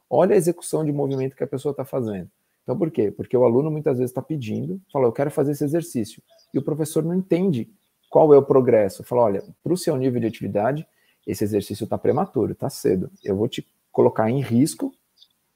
[0.09, 2.29] Olha a execução de movimento que a pessoa está fazendo.
[2.63, 3.11] Então, por quê?
[3.11, 6.23] Porque o aluno muitas vezes está pedindo, fala, eu quero fazer esse exercício.
[6.53, 7.71] E o professor não entende
[8.11, 9.05] qual é o progresso.
[9.05, 10.87] Fala, olha, para o seu nível de atividade,
[11.27, 13.11] esse exercício está prematuro, está cedo.
[13.25, 14.93] Eu vou te colocar em risco,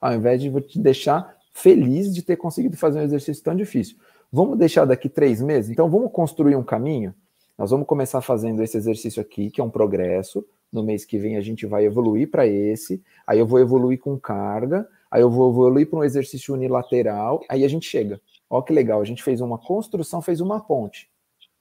[0.01, 3.97] ao invés de vou te deixar feliz de ter conseguido fazer um exercício tão difícil.
[4.31, 5.71] Vamos deixar daqui três meses?
[5.71, 7.15] Então, vamos construir um caminho?
[7.57, 10.45] Nós vamos começar fazendo esse exercício aqui, que é um progresso.
[10.73, 13.01] No mês que vem a gente vai evoluir para esse.
[13.25, 14.89] Aí eu vou evoluir com carga.
[15.09, 17.41] Aí eu vou evoluir para um exercício unilateral.
[17.49, 18.21] Aí a gente chega.
[18.51, 21.09] Ó que legal, a gente fez uma construção, fez uma ponte.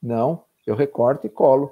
[0.01, 1.71] Não, eu recorto e colo.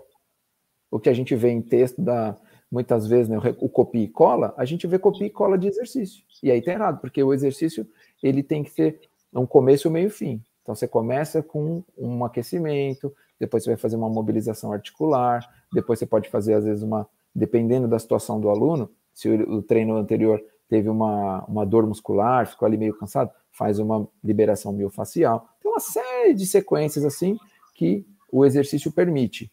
[0.91, 2.38] O que a gente vê em texto da
[2.71, 6.23] muitas vezes, né, o copia e cola, a gente vê copia e cola de exercício.
[6.41, 7.86] E aí tá errado, porque o exercício
[8.21, 8.99] ele tem que ter
[9.34, 10.41] um começo, meio e fim.
[10.62, 16.05] Então você começa com um aquecimento, depois você vai fazer uma mobilização articular, depois você
[16.05, 17.07] pode fazer, às vezes, uma.
[17.34, 22.45] Dependendo da situação do aluno, se o, o treino anterior teve uma, uma dor muscular,
[22.45, 25.47] ficou ali meio cansado, faz uma liberação miofacial.
[25.62, 27.38] Tem uma série de sequências assim
[27.73, 29.51] que o exercício permite.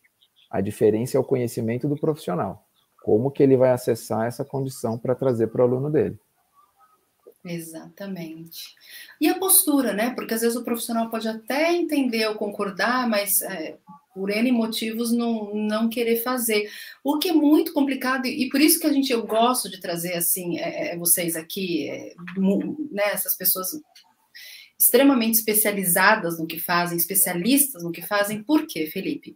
[0.51, 2.65] A diferença é o conhecimento do profissional.
[3.03, 6.19] Como que ele vai acessar essa condição para trazer para o aluno dele.
[7.45, 8.75] Exatamente.
[9.21, 10.11] E a postura, né?
[10.15, 13.79] Porque às vezes o profissional pode até entender ou concordar, mas é,
[14.15, 16.69] por N motivos não, não querer fazer.
[17.05, 20.15] O que é muito complicado, e por isso que a gente, eu gosto de trazer
[20.15, 22.15] assim, é, é vocês aqui, é,
[22.91, 23.69] né, essas pessoas
[24.79, 29.35] extremamente especializadas no que fazem, especialistas no que fazem, por quê, Felipe?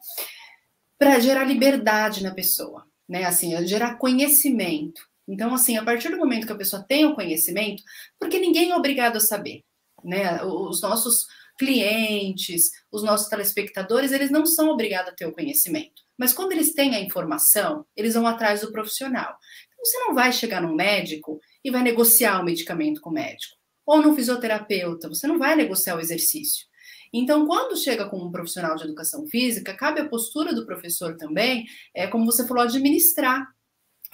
[0.98, 3.24] Para gerar liberdade na pessoa, né?
[3.24, 5.11] Assim, gerar conhecimento.
[5.28, 7.82] Então, assim, a partir do momento que a pessoa tem o conhecimento,
[8.18, 9.62] porque ninguém é obrigado a saber,
[10.04, 10.42] né?
[10.42, 11.26] Os nossos
[11.58, 16.02] clientes, os nossos telespectadores, eles não são obrigados a ter o conhecimento.
[16.18, 19.36] Mas quando eles têm a informação, eles vão atrás do profissional.
[19.72, 23.56] Então, você não vai chegar num médico e vai negociar o medicamento com o médico.
[23.86, 26.66] Ou num fisioterapeuta, você não vai negociar o exercício.
[27.12, 31.66] Então, quando chega com um profissional de educação física, cabe a postura do professor também,
[31.94, 33.46] é como você falou, administrar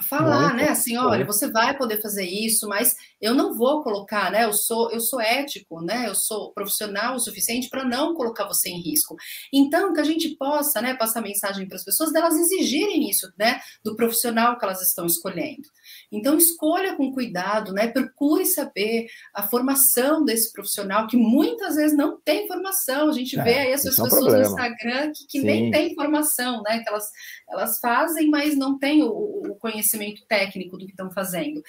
[0.01, 0.55] falar, Muito.
[0.57, 0.69] né?
[0.69, 4.45] Assim, olha, você vai poder fazer isso, mas eu não vou colocar, né?
[4.45, 6.07] Eu sou, eu sou ético, né?
[6.07, 9.15] Eu sou profissional o suficiente para não colocar você em risco.
[9.51, 13.59] Então, que a gente possa, né, passar mensagem para as pessoas delas exigirem isso, né,
[13.83, 15.67] do profissional que elas estão escolhendo.
[16.11, 17.87] Então, escolha com cuidado, né?
[17.87, 23.09] Procure saber a formação desse profissional, que muitas vezes não tem formação.
[23.09, 25.93] A gente é, vê aí essas pessoas é um no Instagram que, que nem tem
[25.93, 26.79] formação, né?
[26.79, 27.05] Que elas,
[27.49, 31.61] elas fazem, mas não têm o, o conhecimento técnico do que estão fazendo.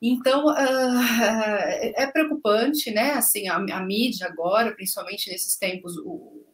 [0.00, 1.00] Então, uh,
[1.96, 3.12] é preocupante, né?
[3.12, 6.44] Assim, a, a, mídia agora, principalmente nesses tempos, o,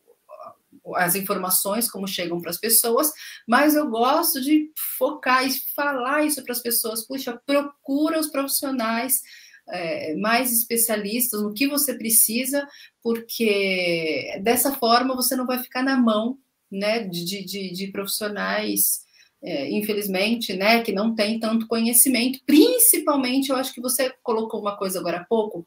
[0.96, 3.12] as informações como chegam para as pessoas,
[3.46, 7.06] mas eu gosto de focar e falar isso para as pessoas.
[7.06, 9.20] Puxa, procura os profissionais
[9.68, 12.66] é, mais especialistas no que você precisa,
[13.02, 16.38] porque dessa forma você não vai ficar na mão
[16.70, 19.09] né, de, de, de profissionais
[19.42, 22.40] é, infelizmente, né, que não tem tanto conhecimento.
[22.44, 25.66] Principalmente, eu acho que você colocou uma coisa agora há pouco,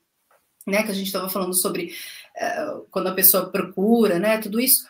[0.67, 1.93] né, que a gente estava falando sobre
[2.37, 4.83] é, quando a pessoa procura, né, tudo isso.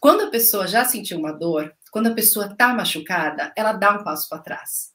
[0.00, 4.04] Quando a pessoa já sentiu uma dor, quando a pessoa está machucada, ela dá um
[4.04, 4.92] passo para trás.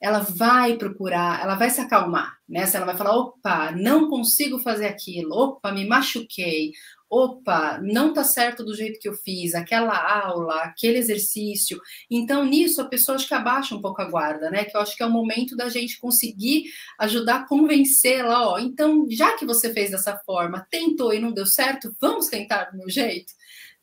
[0.00, 2.64] ela vai procurar, ela vai se acalmar, né?
[2.72, 6.72] Ela vai falar, opa, não consigo fazer aquilo, opa, me machuquei,
[7.08, 11.80] opa, não tá certo do jeito que eu fiz, aquela aula, aquele exercício.
[12.10, 14.64] Então, nisso, a pessoa acho que abaixa um pouco a guarda, né?
[14.64, 16.64] Que eu acho que é o momento da gente conseguir
[16.98, 18.58] ajudar a convencê-la, ó.
[18.58, 22.78] Então, já que você fez dessa forma, tentou e não deu certo, vamos tentar do
[22.78, 23.32] meu jeito?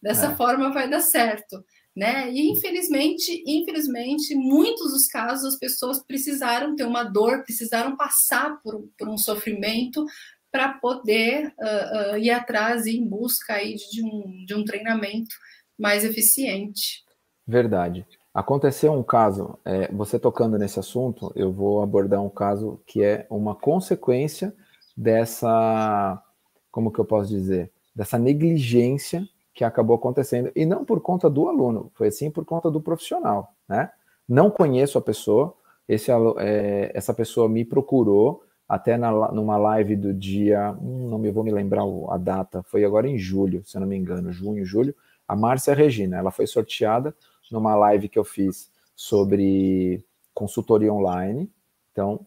[0.02, 0.36] Dessa é.
[0.36, 1.64] forma vai dar certo
[1.96, 2.32] né?
[2.32, 8.90] E infelizmente, infelizmente, muitos dos casos as pessoas precisaram ter uma dor, precisaram passar por,
[8.98, 10.04] por um sofrimento
[10.54, 15.36] para poder uh, uh, ir atrás e em busca aí de um, de um treinamento
[15.76, 17.04] mais eficiente.
[17.46, 18.06] Verdade.
[18.32, 23.26] Aconteceu um caso, é, você tocando nesse assunto, eu vou abordar um caso que é
[23.32, 24.54] uma consequência
[24.96, 26.22] dessa,
[26.72, 31.48] como que eu posso dizer, dessa negligência que acabou acontecendo, e não por conta do
[31.48, 33.92] aluno, foi sim por conta do profissional, né?
[34.28, 35.56] Não conheço a pessoa,
[35.88, 41.32] esse, é, essa pessoa me procurou até na, numa live do dia, hum, não me
[41.32, 44.66] vou me lembrar a data, foi agora em julho, se eu não me engano, junho,
[44.66, 44.96] julho,
[45.28, 47.16] a Márcia Regina, ela foi sorteada
[47.52, 51.50] numa live que eu fiz sobre consultoria online,
[51.92, 52.26] então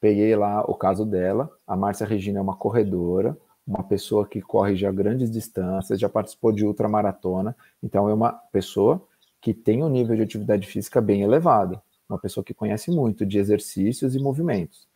[0.00, 4.74] peguei lá o caso dela, a Márcia Regina é uma corredora, uma pessoa que corre
[4.74, 9.02] já grandes distâncias, já participou de ultramaratona, então é uma pessoa
[9.40, 13.38] que tem um nível de atividade física bem elevado, uma pessoa que conhece muito de
[13.38, 14.88] exercícios e movimentos.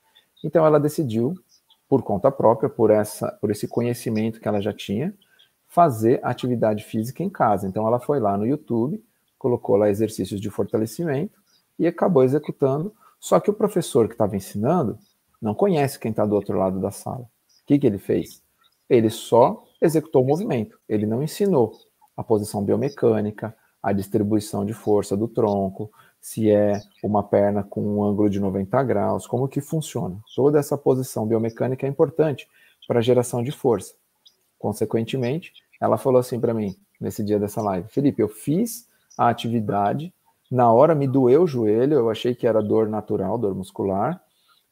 [0.44, 1.34] Então ela decidiu,
[1.88, 5.14] por conta própria, por essa, por esse conhecimento que ela já tinha,
[5.66, 7.66] fazer atividade física em casa.
[7.66, 9.02] Então ela foi lá no YouTube,
[9.38, 11.38] colocou lá exercícios de fortalecimento
[11.78, 12.94] e acabou executando.
[13.20, 14.98] Só que o professor que estava ensinando
[15.40, 17.22] não conhece quem está do outro lado da sala.
[17.22, 18.42] O que, que ele fez?
[18.88, 21.72] Ele só executou o movimento, ele não ensinou
[22.16, 25.90] a posição biomecânica, a distribuição de força do tronco,
[26.26, 30.18] se é uma perna com um ângulo de 90 graus, como que funciona.
[30.34, 32.48] Toda essa posição biomecânica é importante
[32.88, 33.94] para geração de força.
[34.58, 40.12] Consequentemente, ela falou assim para mim, nesse dia dessa live, Felipe, eu fiz a atividade,
[40.50, 44.20] na hora me doeu o joelho, eu achei que era dor natural, dor muscular,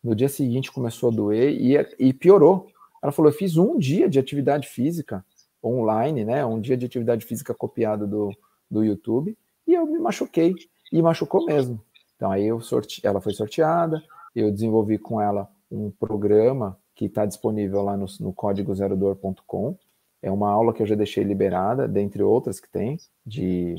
[0.03, 2.67] no dia seguinte começou a doer e, e piorou.
[3.01, 5.25] Ela falou: eu fiz um dia de atividade física
[5.63, 6.45] online, né?
[6.45, 8.33] Um dia de atividade física copiado do,
[8.69, 9.39] do YouTube,
[9.69, 10.53] e eu me machuquei.
[10.95, 11.81] E machucou mesmo.
[12.15, 13.05] Então aí eu sorte...
[13.05, 14.01] ela foi sorteada,
[14.33, 19.77] eu desenvolvi com ela um programa que está disponível lá no, no código zerodor.com.
[20.23, 23.75] É uma aula que eu já deixei liberada, dentre outras que tem, de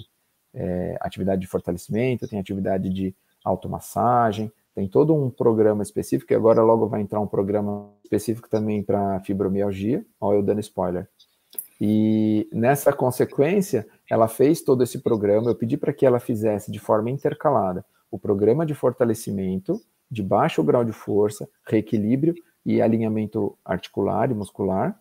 [0.53, 6.61] é, atividade de fortalecimento, tem atividade de automassagem, tem todo um programa específico, e agora
[6.61, 11.07] logo vai entrar um programa específico também para fibromialgia, olha eu dando spoiler.
[11.79, 16.79] E nessa consequência, ela fez todo esse programa, eu pedi para que ela fizesse de
[16.79, 22.33] forma intercalada o programa de fortalecimento, de baixo grau de força, reequilíbrio
[22.65, 24.97] e alinhamento articular e muscular,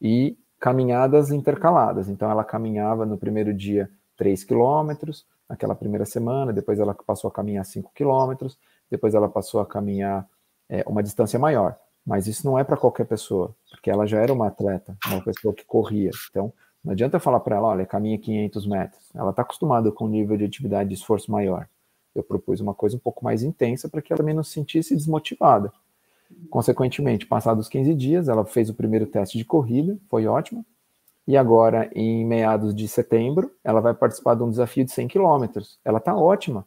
[0.00, 2.08] e caminhadas intercaladas.
[2.08, 7.32] Então ela caminhava no primeiro dia 3 quilômetros, naquela primeira semana, depois ela passou a
[7.32, 8.58] caminhar 5 quilômetros,
[8.90, 10.28] depois ela passou a caminhar
[10.68, 11.76] é, uma distância maior.
[12.04, 15.54] Mas isso não é para qualquer pessoa, porque ela já era uma atleta, uma pessoa
[15.54, 16.10] que corria.
[16.30, 16.52] Então,
[16.84, 19.10] não adianta eu falar para ela, olha, caminha 500 metros.
[19.14, 21.68] Ela está acostumada com um nível de atividade de esforço maior.
[22.14, 25.72] Eu propus uma coisa um pouco mais intensa para que ela menos se sentisse desmotivada.
[26.50, 30.64] Consequentemente, passados 15 dias, ela fez o primeiro teste de corrida, foi ótimo.
[31.26, 35.78] E agora, em meados de setembro, ela vai participar de um desafio de 100 quilômetros.
[35.84, 36.66] Ela está ótima.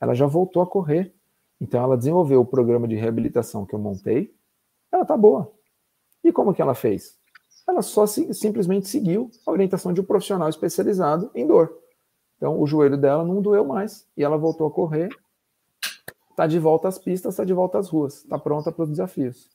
[0.00, 1.12] Ela já voltou a correr.
[1.60, 4.32] Então ela desenvolveu o programa de reabilitação que eu montei,
[4.92, 5.52] ela tá boa.
[6.22, 7.18] E como que ela fez?
[7.68, 11.72] Ela só se, simplesmente seguiu a orientação de um profissional especializado em dor.
[12.36, 15.08] Então o joelho dela não doeu mais e ela voltou a correr,
[16.30, 19.48] está de volta às pistas, está de volta às ruas, está pronta para os desafios.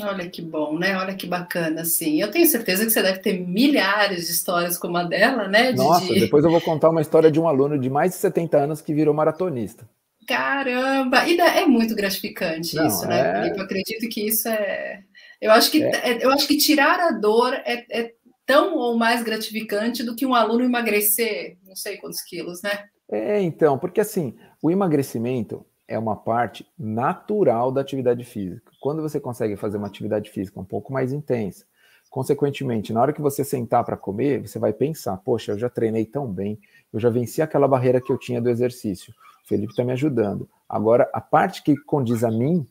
[0.00, 0.96] Olha que bom, né?
[0.96, 2.18] Olha que bacana, assim.
[2.18, 5.72] Eu tenho certeza que você deve ter milhares de histórias como a dela, né?
[5.72, 6.20] De, Nossa, de...
[6.20, 8.94] depois eu vou contar uma história de um aluno de mais de 70 anos que
[8.94, 9.86] virou maratonista.
[10.26, 11.26] Caramba!
[11.26, 13.42] E é muito gratificante Não, isso, né, é...
[13.42, 13.58] Felipe?
[13.58, 15.02] Eu acredito que isso é.
[15.40, 16.10] Eu acho que, é...
[16.10, 18.14] é eu acho que tirar a dor é, é,
[18.46, 22.84] tão ou mais gratificante do que um aluno emagrecer não sei quantos quilos, né?
[23.10, 28.70] É, então, porque assim, o emagrecimento é uma parte natural da atividade física.
[28.80, 31.66] Quando você consegue fazer uma atividade física um pouco mais intensa,
[32.10, 36.04] consequentemente, na hora que você sentar para comer, você vai pensar: poxa, eu já treinei
[36.04, 36.58] tão bem,
[36.92, 39.12] eu já venci aquela barreira que eu tinha do exercício.
[39.44, 40.48] O Felipe está me ajudando.
[40.68, 42.66] Agora, a parte que condiz a mim,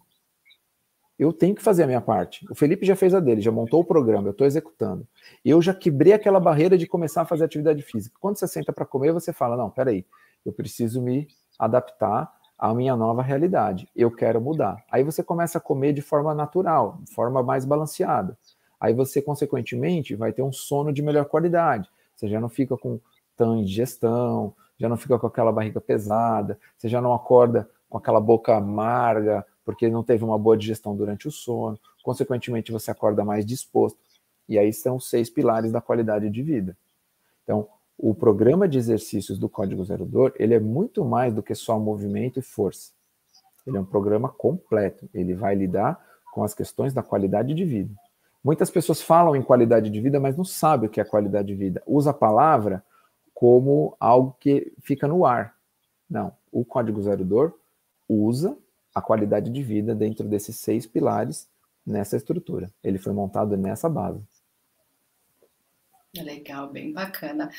[1.19, 2.45] eu tenho que fazer a minha parte.
[2.49, 5.07] O Felipe já fez a dele, já montou o programa, eu estou executando.
[5.45, 8.17] Eu já quebrei aquela barreira de começar a fazer atividade física.
[8.19, 10.05] Quando você senta para comer, você fala: não, peraí,
[10.45, 11.27] eu preciso me
[11.59, 13.87] adaptar a minha nova realidade.
[13.95, 14.83] Eu quero mudar.
[14.91, 18.37] Aí você começa a comer de forma natural, de forma mais balanceada.
[18.79, 21.87] Aí você, consequentemente, vai ter um sono de melhor qualidade.
[22.15, 22.99] Você já não fica com
[23.37, 28.19] tão indigestão, já não fica com aquela barriga pesada, você já não acorda com aquela
[28.19, 31.79] boca amarga, porque não teve uma boa digestão durante o sono.
[32.03, 33.99] Consequentemente, você acorda mais disposto.
[34.49, 36.75] E aí são seis pilares da qualidade de vida.
[37.43, 41.77] Então, o programa de exercícios do Código Zerodor, ele é muito mais do que só
[41.77, 42.91] movimento e força.
[43.67, 45.07] Ele é um programa completo.
[45.13, 46.03] Ele vai lidar
[46.33, 47.93] com as questões da qualidade de vida.
[48.43, 51.55] Muitas pessoas falam em qualidade de vida, mas não sabem o que é qualidade de
[51.55, 51.83] vida.
[51.85, 52.83] Usa a palavra
[53.41, 55.57] como algo que fica no ar.
[56.07, 57.57] Não, o Código Zerodor
[58.07, 58.55] usa
[58.93, 61.47] a qualidade de vida dentro desses seis pilares
[61.83, 62.71] nessa estrutura.
[62.83, 64.21] Ele foi montado nessa base.
[66.15, 67.49] Legal, bem bacana.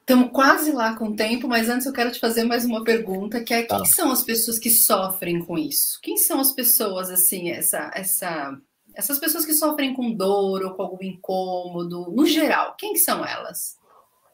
[0.00, 3.44] Estamos quase lá com o tempo, mas antes eu quero te fazer mais uma pergunta,
[3.44, 3.76] que é tá.
[3.76, 6.00] quem são as pessoas que sofrem com isso?
[6.02, 8.60] Quem são as pessoas, assim, essa, essa,
[8.92, 13.24] essas pessoas que sofrem com dor ou com algum incômodo, no geral, quem que são
[13.24, 13.78] elas?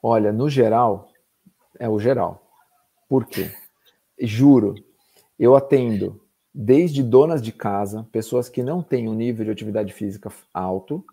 [0.02, 1.08] Olha, no geral,
[1.78, 2.42] é o geral.
[3.08, 3.52] Por quê?
[4.20, 4.74] Juro,
[5.38, 6.20] eu atendo
[6.52, 11.04] desde donas de casa, pessoas que não têm um nível de atividade física alto,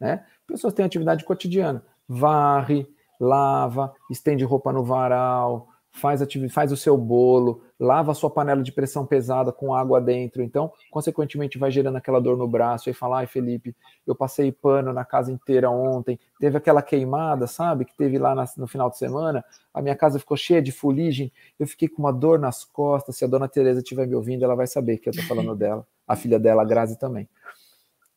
[0.00, 0.24] né?
[0.46, 2.88] Pessoas têm atividade cotidiana, varre,
[3.20, 6.20] lava, estende roupa no varal, faz,
[6.50, 10.42] faz o seu bolo, lava a sua panela de pressão pesada com água dentro.
[10.42, 12.88] Então, consequentemente, vai gerando aquela dor no braço.
[12.88, 13.74] E fala, ai, Felipe,
[14.06, 18.44] eu passei pano na casa inteira ontem, teve aquela queimada, sabe, que teve lá na,
[18.56, 19.44] no final de semana.
[19.72, 23.16] A minha casa ficou cheia de fuligem, eu fiquei com uma dor nas costas.
[23.16, 25.86] Se a dona Tereza estiver me ouvindo, ela vai saber que eu estou falando dela.
[26.06, 27.28] A filha dela, a Grazi, também.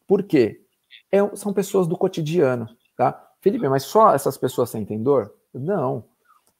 [0.07, 0.61] Por quê?
[1.11, 3.31] É, são pessoas do cotidiano, tá?
[3.39, 5.33] Felipe, mas só essas pessoas sentem dor?
[5.53, 6.05] Não.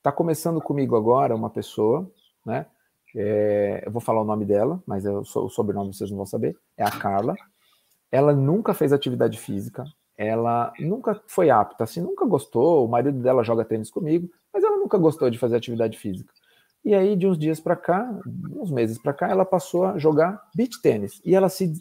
[0.04, 2.12] Está começando comigo agora uma pessoa,
[2.46, 2.66] né?
[3.16, 6.58] É, eu vou falar o nome dela, mas eu, o sobrenome vocês não vão saber.
[6.76, 7.34] É a Carla.
[8.12, 9.86] Ela nunca fez atividade física,
[10.18, 12.86] ela nunca foi apta, assim, nunca gostou.
[12.86, 16.34] O marido dela joga tênis comigo, mas ela nunca gostou de fazer atividade física.
[16.84, 18.06] E aí, de uns dias para cá,
[18.58, 21.22] uns meses para cá, ela passou a jogar beach tênis.
[21.24, 21.72] E ela se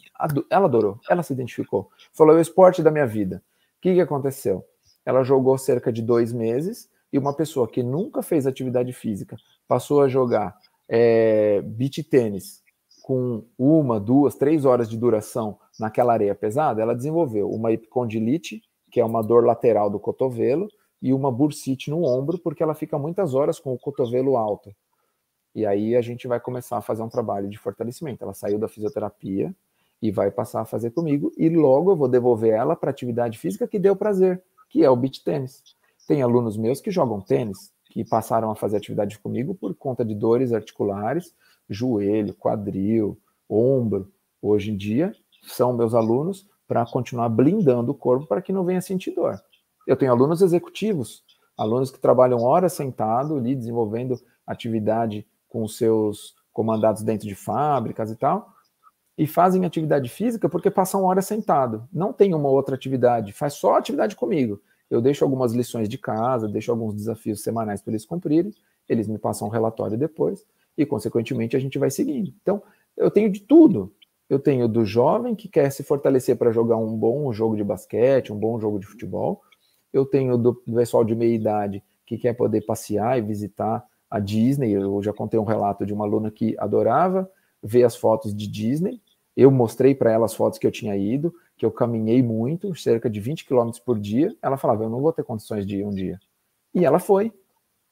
[0.49, 1.89] ela adorou, ela se identificou.
[2.13, 3.43] Falou: é o esporte da minha vida.
[3.79, 4.63] O que, que aconteceu?
[5.05, 9.37] Ela jogou cerca de dois meses e uma pessoa que nunca fez atividade física
[9.67, 10.57] passou a jogar
[10.89, 12.63] é, beach tênis
[13.03, 18.99] com uma, duas, três horas de duração naquela areia pesada, ela desenvolveu uma epicondilite, que
[18.99, 20.67] é uma dor lateral do cotovelo,
[21.01, 24.73] e uma bursite no ombro, porque ela fica muitas horas com o cotovelo alto.
[25.53, 28.23] E aí a gente vai começar a fazer um trabalho de fortalecimento.
[28.23, 29.53] Ela saiu da fisioterapia
[30.01, 33.67] e vai passar a fazer comigo, e logo eu vou devolver ela para atividade física
[33.67, 35.61] que deu prazer, que é o beach tênis.
[36.07, 40.13] Tem alunos meus que jogam tênis, que passaram a fazer atividade comigo por conta de
[40.13, 41.33] dores articulares,
[41.69, 43.17] joelho, quadril,
[43.49, 44.11] ombro.
[44.41, 48.81] Hoje em dia, são meus alunos para continuar blindando o corpo para que não venha
[48.81, 49.39] sentir dor.
[49.87, 51.23] Eu tenho alunos executivos,
[51.57, 58.11] alunos que trabalham horas sentado ali, desenvolvendo atividade com os seus comandados dentro de fábricas
[58.11, 58.51] e tal,
[59.17, 61.87] e fazem atividade física porque passam horas sentado.
[61.93, 66.47] Não tem uma outra atividade, faz só atividade comigo eu deixo algumas lições de casa,
[66.47, 68.53] deixo alguns desafios semanais para eles cumprirem,
[68.87, 70.45] eles me passam um relatório depois,
[70.77, 72.33] e, consequentemente, a gente vai seguindo.
[72.41, 72.61] Então,
[72.97, 73.93] eu tenho de tudo.
[74.29, 78.31] Eu tenho do jovem que quer se fortalecer para jogar um bom jogo de basquete,
[78.31, 79.41] um bom jogo de futebol.
[79.91, 84.71] Eu tenho do pessoal de meia idade que quer poder passear e visitar a Disney.
[84.71, 87.29] Eu já contei um relato de uma aluna que adorava
[87.61, 88.99] ver as fotos de Disney.
[89.35, 93.09] Eu mostrei para ela as fotos que eu tinha ido que eu caminhei muito, cerca
[93.09, 95.91] de 20 quilômetros por dia, ela falava, eu não vou ter condições de ir um
[95.91, 96.19] dia.
[96.73, 97.31] E ela foi.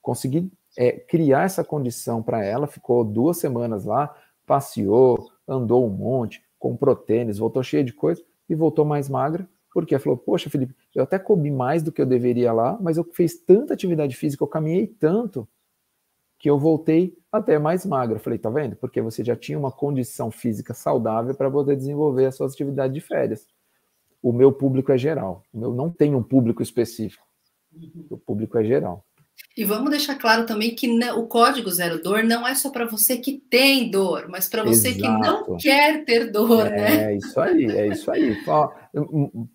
[0.01, 6.43] Consegui é, criar essa condição para ela, ficou duas semanas lá, passeou, andou um monte,
[6.57, 10.75] comprou tênis, voltou cheia de coisa e voltou mais magra, porque ela falou, poxa, Felipe,
[10.93, 14.43] eu até comi mais do que eu deveria lá, mas eu fiz tanta atividade física,
[14.43, 15.47] eu caminhei tanto,
[16.37, 18.19] que eu voltei até mais magra.
[18.19, 18.75] falei, tá vendo?
[18.75, 23.01] Porque você já tinha uma condição física saudável para poder desenvolver as suas atividades de
[23.01, 23.45] férias
[24.21, 25.43] o meu público é geral.
[25.51, 27.25] O meu não tem um público específico.
[28.09, 29.03] O público é geral.
[29.57, 33.17] E vamos deixar claro também que o código zero dor não é só para você
[33.17, 37.03] que tem dor, mas para você que não quer ter dor, é, né?
[37.05, 38.37] É isso aí, é isso aí.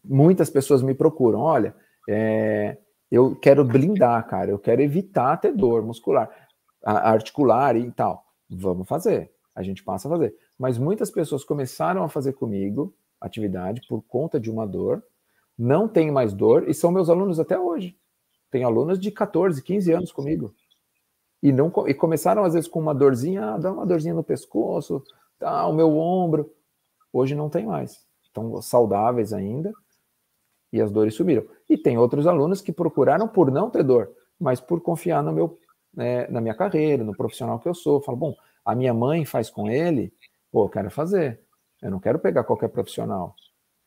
[0.05, 1.75] muitas pessoas me procuram, olha,
[2.09, 2.77] é,
[3.11, 6.29] eu quero blindar, cara, eu quero evitar ter dor muscular,
[6.93, 8.25] articular e tal.
[8.49, 10.35] Vamos fazer, a gente passa a fazer.
[10.59, 15.03] Mas muitas pessoas começaram a fazer comigo, atividade por conta de uma dor,
[15.59, 17.99] não tenho mais dor e são meus alunos até hoje.
[18.51, 20.55] Tem alunos de 14, 15 anos comigo.
[21.43, 25.03] E, não, e começaram, às vezes, com uma dorzinha, ah, dá uma dorzinha no pescoço,
[25.39, 26.51] tá, o meu ombro.
[27.13, 28.07] Hoje não tem mais.
[28.23, 29.73] Estão saudáveis ainda
[30.73, 31.45] e as dores subiram.
[31.69, 35.59] E tem outros alunos que procuraram por não ter dor, mas por confiar no meu,
[35.97, 38.03] né, na minha carreira, no profissional que eu sou.
[38.03, 40.13] Falo, bom, a minha mãe faz com ele,
[40.53, 41.41] pô, eu quero fazer.
[41.83, 43.35] Eu não quero pegar qualquer profissional.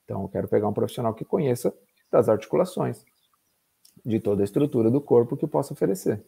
[0.03, 1.74] Então, eu quero pegar um profissional que conheça
[2.12, 3.05] das articulações,
[4.03, 6.24] de toda a estrutura do corpo que possa oferecer.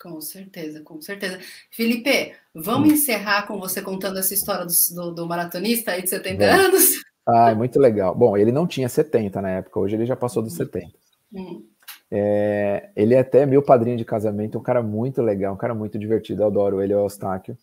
[0.00, 1.38] Com certeza, com certeza.
[1.70, 2.92] Felipe, vamos hum.
[2.92, 7.02] encerrar com você contando essa história do, do, do maratonista aí de 70 anos?
[7.26, 8.14] Ah, é muito legal.
[8.14, 10.88] Bom, ele não tinha 70 na época, hoje ele já passou dos 70.
[11.32, 11.71] Hum.
[12.14, 15.98] É, ele é até meu padrinho de casamento, um cara muito legal, um cara muito
[15.98, 17.56] divertido, eu adoro ele, é o Eustáquio.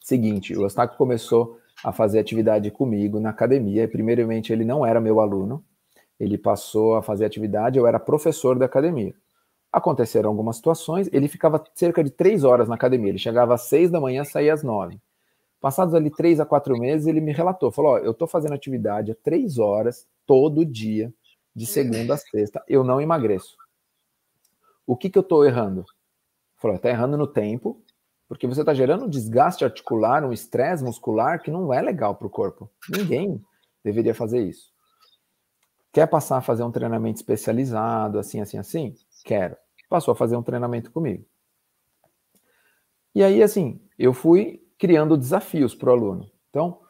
[0.00, 5.20] Seguinte, o Eustáquio começou a fazer atividade comigo na academia, primeiramente ele não era meu
[5.20, 5.64] aluno,
[6.18, 9.14] ele passou a fazer atividade, eu era professor da academia.
[9.72, 13.88] Aconteceram algumas situações, ele ficava cerca de três horas na academia, ele chegava às seis
[13.88, 14.98] da manhã, saía às nove.
[15.60, 19.12] Passados ali três a quatro meses, ele me relatou, falou, ó, eu estou fazendo atividade
[19.12, 21.12] há três horas, todo dia,
[21.58, 23.56] de segunda a sexta, eu não emagreço.
[24.86, 25.84] O que que eu estou errando?
[26.56, 27.82] Falou, está errando no tempo,
[28.28, 32.26] porque você está gerando um desgaste articular, um estresse muscular que não é legal para
[32.26, 32.70] o corpo.
[32.88, 33.44] Ninguém
[33.84, 34.72] deveria fazer isso.
[35.92, 38.94] Quer passar a fazer um treinamento especializado, assim, assim, assim?
[39.24, 39.56] Quero.
[39.88, 41.24] Passou a fazer um treinamento comigo.
[43.14, 46.30] E aí, assim, eu fui criando desafios para o aluno.
[46.50, 46.80] Então,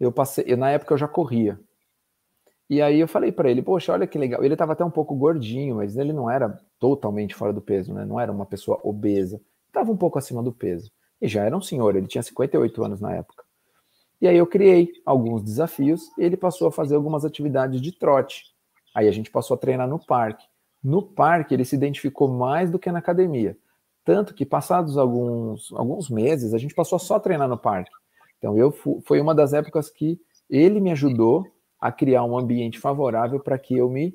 [0.00, 1.60] eu passei, eu, na época eu já corria.
[2.68, 4.42] E aí eu falei para ele, poxa, olha que legal.
[4.42, 8.04] Ele estava até um pouco gordinho, mas ele não era totalmente fora do peso, né?
[8.04, 9.40] Não era uma pessoa obesa.
[9.68, 10.90] Estava um pouco acima do peso.
[11.20, 13.44] E já era um senhor, ele tinha 58 anos na época.
[14.20, 18.44] E aí eu criei alguns desafios e ele passou a fazer algumas atividades de trote.
[18.94, 20.46] Aí a gente passou a treinar no parque.
[20.82, 23.56] No parque ele se identificou mais do que na academia.
[24.04, 27.90] Tanto que passados alguns, alguns meses a gente passou a só treinar no parque.
[28.38, 28.72] Então eu
[29.04, 31.46] foi uma das épocas que ele me ajudou
[31.80, 34.14] a criar um ambiente favorável para que eu me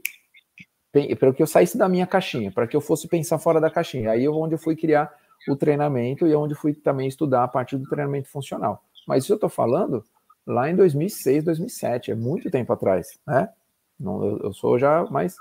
[1.18, 4.12] para que eu saísse da minha caixinha, para que eu fosse pensar fora da caixinha.
[4.12, 5.09] Aí é onde eu fui criar
[5.47, 8.84] o treinamento e é onde fui também estudar a parte do treinamento funcional.
[9.07, 10.03] Mas isso eu estou falando
[10.45, 13.49] lá em 2006, 2007, é muito tempo atrás, né?
[13.97, 15.36] Não, eu, eu sou já mais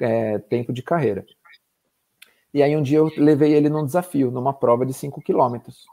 [0.00, 1.24] é, tempo de carreira.
[2.52, 5.86] E aí um dia eu levei ele num desafio, numa prova de 5 quilômetros.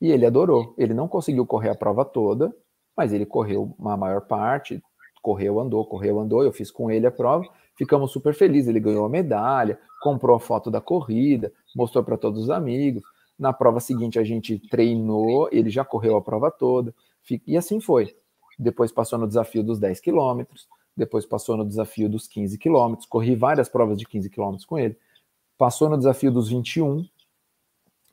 [0.00, 0.74] E ele adorou.
[0.76, 2.52] Ele não conseguiu correr a prova toda,
[2.96, 4.82] mas ele correu uma maior parte,
[5.22, 6.42] correu, andou, correu, andou.
[6.42, 8.68] Eu fiz com ele a prova, ficamos super felizes.
[8.68, 13.02] Ele ganhou a medalha, comprou a foto da corrida, mostrou para todos os amigos.
[13.38, 16.94] Na prova seguinte a gente treinou, ele já correu a prova toda,
[17.46, 18.14] e assim foi.
[18.58, 23.34] Depois passou no desafio dos 10 quilômetros, depois passou no desafio dos 15 quilômetros, corri
[23.34, 24.96] várias provas de 15 quilômetros com ele,
[25.56, 27.04] passou no desafio dos 21,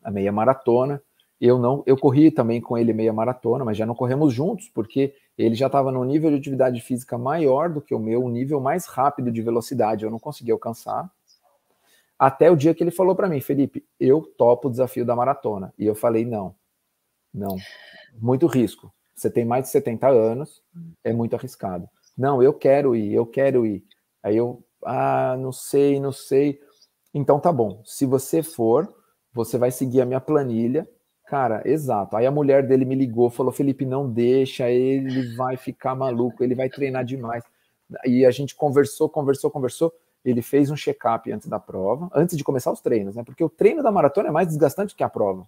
[0.03, 1.01] a meia maratona,
[1.39, 5.14] eu não, eu corri também com ele meia maratona, mas já não corremos juntos, porque
[5.39, 8.59] ele já estava num nível de atividade física maior do que o meu, um nível
[8.59, 11.09] mais rápido de velocidade, eu não consegui alcançar.
[12.17, 15.73] Até o dia que ele falou para mim, Felipe, eu topo o desafio da maratona.
[15.79, 16.53] E eu falei, não,
[17.33, 17.55] não,
[18.17, 18.93] muito risco.
[19.15, 20.61] Você tem mais de 70 anos,
[21.05, 21.89] é muito arriscado.
[22.17, 23.81] Não, eu quero ir, eu quero ir.
[24.21, 26.59] Aí eu, ah, não sei, não sei.
[27.13, 28.93] Então tá bom, se você for,
[29.33, 30.85] você vai seguir a minha planilha.
[31.30, 32.17] Cara, exato.
[32.17, 36.55] Aí a mulher dele me ligou, falou: Felipe, não deixa, ele vai ficar maluco, ele
[36.55, 37.43] vai treinar demais.
[38.03, 39.93] E a gente conversou, conversou, conversou
[40.25, 43.23] ele fez um check-up antes da prova, antes de começar os treinos, né?
[43.23, 45.47] Porque o treino da maratona é mais desgastante que a prova.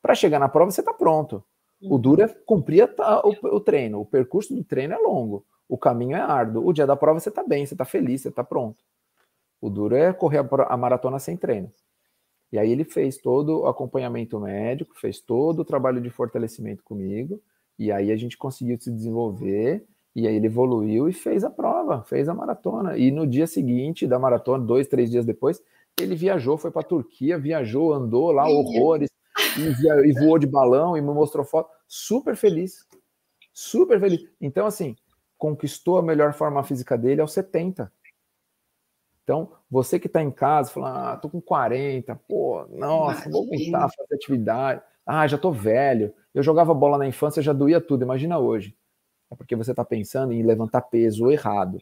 [0.00, 1.44] Para chegar na prova, você está pronto.
[1.80, 2.00] O uhum.
[2.00, 2.90] duro é cumprir
[3.44, 4.00] o, treino.
[4.00, 5.44] O percurso do treino é longo.
[5.68, 6.66] O caminho é árduo.
[6.66, 8.82] O dia da prova você está bem, você está feliz, você está pronto.
[9.60, 11.70] O duro é correr a, a maratona sem treino.
[12.52, 17.40] E aí ele fez todo o acompanhamento médico, fez todo o trabalho de fortalecimento comigo,
[17.78, 19.84] e aí a gente conseguiu se desenvolver
[20.14, 22.96] e aí ele evoluiu e fez a prova, fez a maratona.
[22.96, 25.62] E no dia seguinte da maratona, dois, três dias depois,
[26.00, 29.08] ele viajou, foi para a Turquia, viajou, andou lá horrores,
[29.56, 31.70] e, voou de balão e me mostrou foto.
[31.86, 32.86] Super feliz.
[33.52, 34.28] Super feliz.
[34.40, 34.96] Então, assim,
[35.36, 37.92] conquistou a melhor forma física dele aos 70.
[39.28, 43.90] Então, você que está em casa, fala, ah, tô com 40, pô, nossa, vou tentar
[43.90, 44.80] fazer atividade.
[45.04, 46.14] Ah, já tô velho.
[46.34, 48.02] Eu jogava bola na infância, já doía tudo.
[48.02, 48.74] Imagina hoje
[49.30, 51.76] é porque você está pensando em levantar peso errado.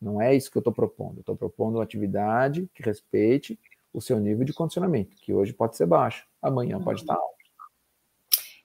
[0.00, 1.18] Não é isso que eu estou propondo.
[1.18, 3.60] Eu estou propondo uma atividade que respeite
[3.92, 7.39] o seu nível de condicionamento, que hoje pode ser baixo, amanhã pode estar alto.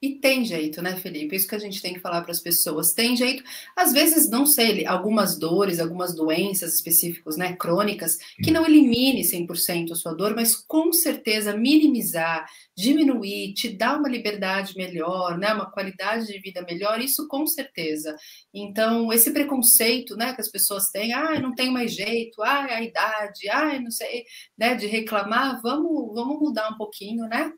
[0.05, 1.35] E tem jeito, né, Felipe?
[1.35, 2.93] Isso que a gente tem que falar para as pessoas.
[2.93, 3.43] Tem jeito.
[3.75, 9.93] Às vezes, não sei, algumas dores, algumas doenças específicas, né, crônicas, que não elimine 100%
[9.93, 12.47] a sua dor, mas com certeza minimizar,
[12.77, 18.15] diminuir, te dar uma liberdade melhor, né, uma qualidade de vida melhor, isso com certeza.
[18.53, 22.83] Então, esse preconceito, né, que as pessoas têm, ah, não tenho mais jeito, ah, a
[22.83, 24.23] idade, ah, não sei,
[24.55, 27.51] né, de reclamar, vamos, vamos mudar um pouquinho, né?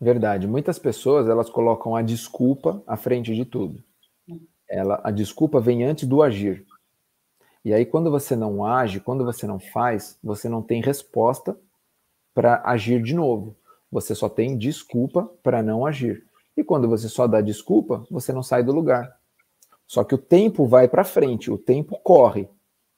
[0.00, 0.46] Verdade.
[0.46, 3.82] Muitas pessoas elas colocam a desculpa à frente de tudo.
[4.68, 6.66] Ela, a desculpa vem antes do agir.
[7.64, 11.58] E aí, quando você não age, quando você não faz, você não tem resposta
[12.34, 13.56] para agir de novo.
[13.90, 16.24] Você só tem desculpa para não agir.
[16.56, 19.16] E quando você só dá desculpa, você não sai do lugar.
[19.86, 22.48] Só que o tempo vai para frente, o tempo corre.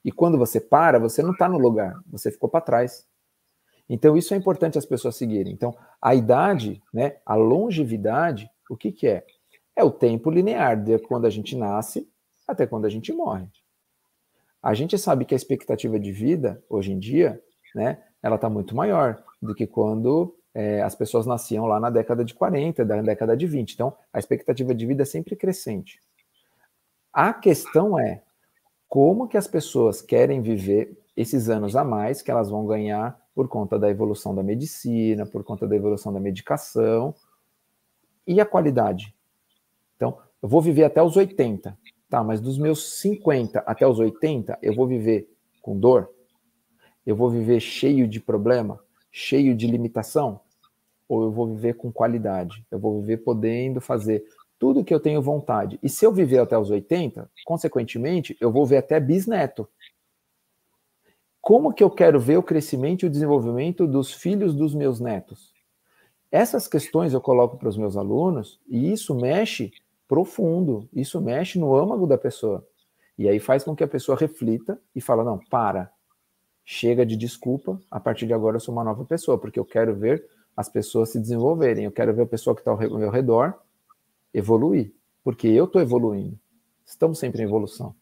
[0.04, 3.06] E quando você para, você não está no lugar, você ficou para trás.
[3.88, 5.52] Então, isso é importante as pessoas seguirem.
[5.52, 9.24] Então, a idade, né, a longevidade, o que, que é?
[9.74, 12.08] É o tempo linear de quando a gente nasce
[12.46, 13.46] até quando a gente morre.
[14.62, 17.40] A gente sabe que a expectativa de vida, hoje em dia,
[17.74, 22.24] né, ela está muito maior do que quando é, as pessoas nasciam lá na década
[22.24, 23.72] de 40, da década de 20.
[23.72, 26.00] Então, a expectativa de vida é sempre crescente.
[27.12, 28.22] A questão é
[28.88, 33.46] como que as pessoas querem viver esses anos a mais que elas vão ganhar por
[33.46, 37.14] conta da evolução da medicina, por conta da evolução da medicação
[38.26, 39.14] e a qualidade.
[39.94, 41.78] Então, eu vou viver até os 80,
[42.10, 42.24] tá?
[42.24, 45.32] Mas dos meus 50 até os 80, eu vou viver
[45.62, 46.10] com dor?
[47.06, 50.40] Eu vou viver cheio de problema, cheio de limitação?
[51.08, 52.66] Ou eu vou viver com qualidade?
[52.72, 54.24] Eu vou viver podendo fazer
[54.58, 55.78] tudo que eu tenho vontade.
[55.80, 59.68] E se eu viver até os 80, consequentemente, eu vou ver até bisneto
[61.48, 65.54] como que eu quero ver o crescimento e o desenvolvimento dos filhos dos meus netos?
[66.30, 69.72] Essas questões eu coloco para os meus alunos e isso mexe
[70.06, 72.68] profundo, isso mexe no âmago da pessoa.
[73.16, 75.90] E aí faz com que a pessoa reflita e fala: não, para,
[76.66, 79.96] chega de desculpa, a partir de agora eu sou uma nova pessoa, porque eu quero
[79.96, 80.22] ver
[80.54, 83.54] as pessoas se desenvolverem, eu quero ver a pessoa que está ao meu redor
[84.34, 84.92] evoluir,
[85.24, 86.38] porque eu estou evoluindo.
[86.84, 87.94] Estamos sempre em evolução.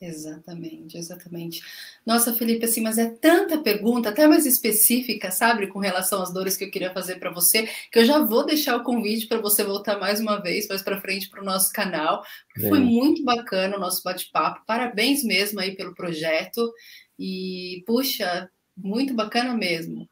[0.00, 1.60] Exatamente, exatamente.
[2.06, 6.56] Nossa, Felipe, assim, mas é tanta pergunta, até mais específica, sabe, com relação às dores
[6.56, 9.62] que eu queria fazer para você, que eu já vou deixar o convite para você
[9.62, 12.22] voltar mais uma vez, mais para frente para o nosso canal.
[12.58, 14.64] Foi muito bacana o nosso bate-papo.
[14.66, 16.72] Parabéns mesmo aí pelo projeto.
[17.18, 20.08] E, puxa, muito bacana mesmo.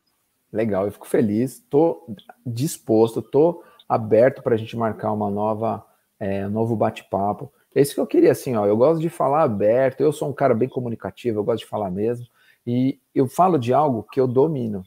[0.53, 2.14] Legal, eu fico feliz, estou
[2.45, 5.82] disposto, estou aberto para a gente marcar uma nova,
[6.20, 7.51] é, um novo bate-papo.
[7.79, 8.66] É isso que eu queria, assim, ó.
[8.66, 11.93] Eu gosto de falar aberto, eu sou um cara bem comunicativo, eu gosto de falar
[11.93, 12.26] mesmo.
[12.66, 14.85] E eu falo de algo que eu domino,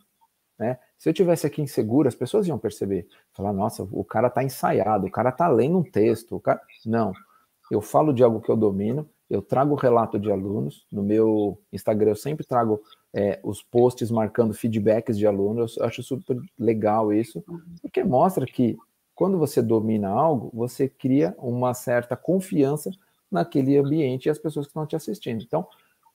[0.59, 0.77] né?
[0.97, 3.07] Se eu tivesse aqui inseguro, as pessoas iam perceber.
[3.31, 6.35] Falar, nossa, o cara tá ensaiado, o cara tá lendo um texto.
[6.35, 6.59] O cara...
[6.85, 7.13] Não.
[7.71, 10.85] Eu falo de algo que eu domino, eu trago relato de alunos.
[10.91, 12.81] No meu Instagram eu sempre trago
[13.13, 15.77] é, os posts marcando feedbacks de alunos.
[15.77, 17.41] Eu acho super legal isso,
[17.81, 18.77] porque mostra que
[19.21, 22.89] quando você domina algo, você cria uma certa confiança
[23.29, 25.43] naquele ambiente e as pessoas que estão te assistindo.
[25.43, 25.67] Então,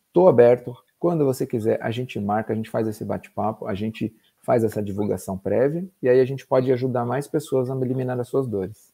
[0.08, 0.76] estou aberto.
[0.98, 4.82] Quando você quiser, a gente marca, a gente faz esse bate-papo, a gente faz essa
[4.82, 8.92] divulgação prévia e aí a gente pode ajudar mais pessoas a eliminar as suas dores.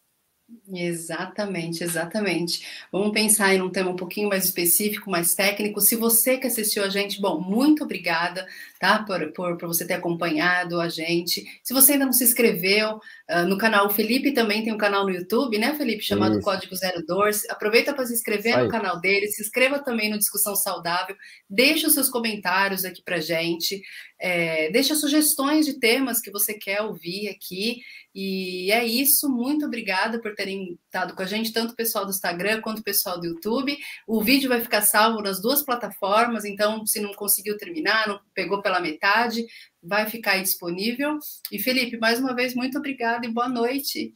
[0.75, 2.67] Exatamente, exatamente.
[2.91, 5.81] Vamos pensar em um tema um pouquinho mais específico, mais técnico.
[5.81, 8.47] Se você que assistiu a gente, bom, muito obrigada,
[8.79, 9.03] tá?
[9.03, 11.45] Por, por, por você ter acompanhado a gente.
[11.63, 12.97] Se você ainda não se inscreveu
[13.31, 16.03] uh, no canal, o Felipe também tem um canal no YouTube, né, Felipe?
[16.03, 16.43] Chamado Isso.
[16.43, 17.49] Código Zero Dores.
[17.51, 21.17] Aproveita para se inscrever no canal dele, se inscreva também no Discussão Saudável,
[21.51, 23.83] deixa os seus comentários aqui pra gente,
[24.19, 27.83] é, deixa sugestões de temas que você quer ouvir aqui.
[28.15, 32.11] E é isso, muito obrigada por terem estado com a gente, tanto o pessoal do
[32.11, 33.77] Instagram quanto o pessoal do YouTube.
[34.07, 38.61] O vídeo vai ficar salvo nas duas plataformas, então, se não conseguiu terminar, não pegou
[38.61, 39.47] pela metade,
[39.83, 41.19] vai ficar aí disponível.
[41.51, 44.15] E Felipe, mais uma vez, muito obrigada e boa noite.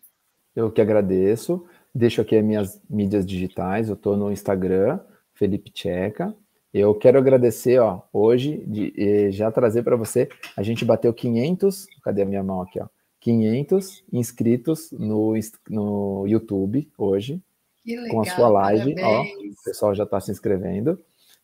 [0.55, 1.67] Eu que agradeço.
[1.95, 3.89] Deixo aqui as minhas mídias digitais.
[3.89, 5.01] Eu estou no Instagram,
[5.35, 6.35] Felipe Tcheca.
[6.73, 10.29] Eu quero agradecer, ó, hoje, de, já trazer para você.
[10.55, 11.87] A gente bateu 500.
[12.03, 12.87] Cadê a minha mão aqui, ó?
[13.27, 15.35] 500 inscritos no,
[15.69, 17.43] no YouTube hoje,
[17.85, 18.95] legal, com a sua live.
[19.03, 20.97] Ó, o pessoal já está se inscrevendo.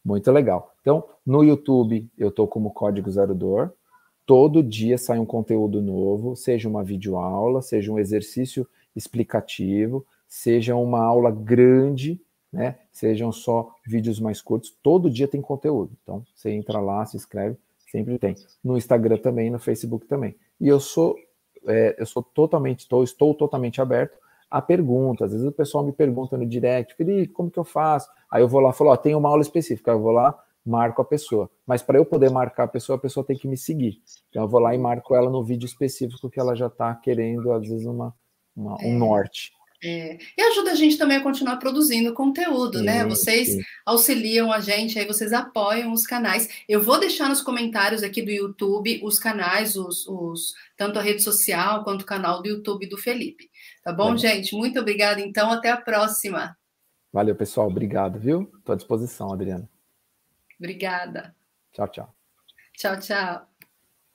[0.05, 0.73] Muito legal.
[0.81, 3.73] Então, no YouTube, eu estou como Código Zero Dor.
[4.25, 8.65] Todo dia sai um conteúdo novo, seja uma videoaula, seja um exercício
[8.95, 12.21] explicativo, seja uma aula grande,
[12.53, 12.79] né?
[12.93, 14.73] Sejam só vídeos mais curtos.
[14.85, 15.91] Todo dia tem conteúdo.
[16.05, 17.57] Então, você entra lá, se inscreve,
[17.91, 18.37] sempre tem.
[18.63, 20.37] No Instagram também, no Facebook também.
[20.61, 21.17] E eu sou
[21.67, 24.19] é, eu sou totalmente, estou, estou totalmente aberto
[24.51, 25.27] a perguntas.
[25.27, 28.11] Às vezes o pessoal me pergunta no direct, Felipe, como que eu faço?
[28.31, 31.01] Aí eu vou lá e falo, ó, tem uma aula específica, eu vou lá, marco
[31.01, 31.51] a pessoa.
[31.67, 34.03] Mas para eu poder marcar a pessoa, a pessoa tem que me seguir.
[34.29, 37.51] Então eu vou lá e marco ela no vídeo específico que ela já está querendo,
[37.53, 38.15] às vezes, uma,
[38.55, 38.99] uma um é.
[38.99, 39.53] norte.
[39.85, 43.05] É, e ajuda a gente também a continuar produzindo conteúdo, sim, né?
[43.05, 43.63] Vocês sim.
[43.85, 46.49] auxiliam a gente, aí vocês apoiam os canais.
[46.69, 51.23] Eu vou deixar nos comentários aqui do YouTube os canais, os, os tanto a rede
[51.23, 53.51] social quanto o canal do YouTube do Felipe.
[53.83, 54.19] Tá bom, é.
[54.19, 54.55] gente?
[54.55, 55.51] Muito obrigada, então.
[55.51, 56.57] Até a próxima.
[57.13, 57.67] Valeu, pessoal.
[57.67, 58.51] Obrigado, viu?
[58.59, 59.69] Estou à disposição, Adriana.
[60.59, 61.35] Obrigada.
[61.73, 62.15] Tchau, tchau.
[62.77, 63.52] Tchau, tchau.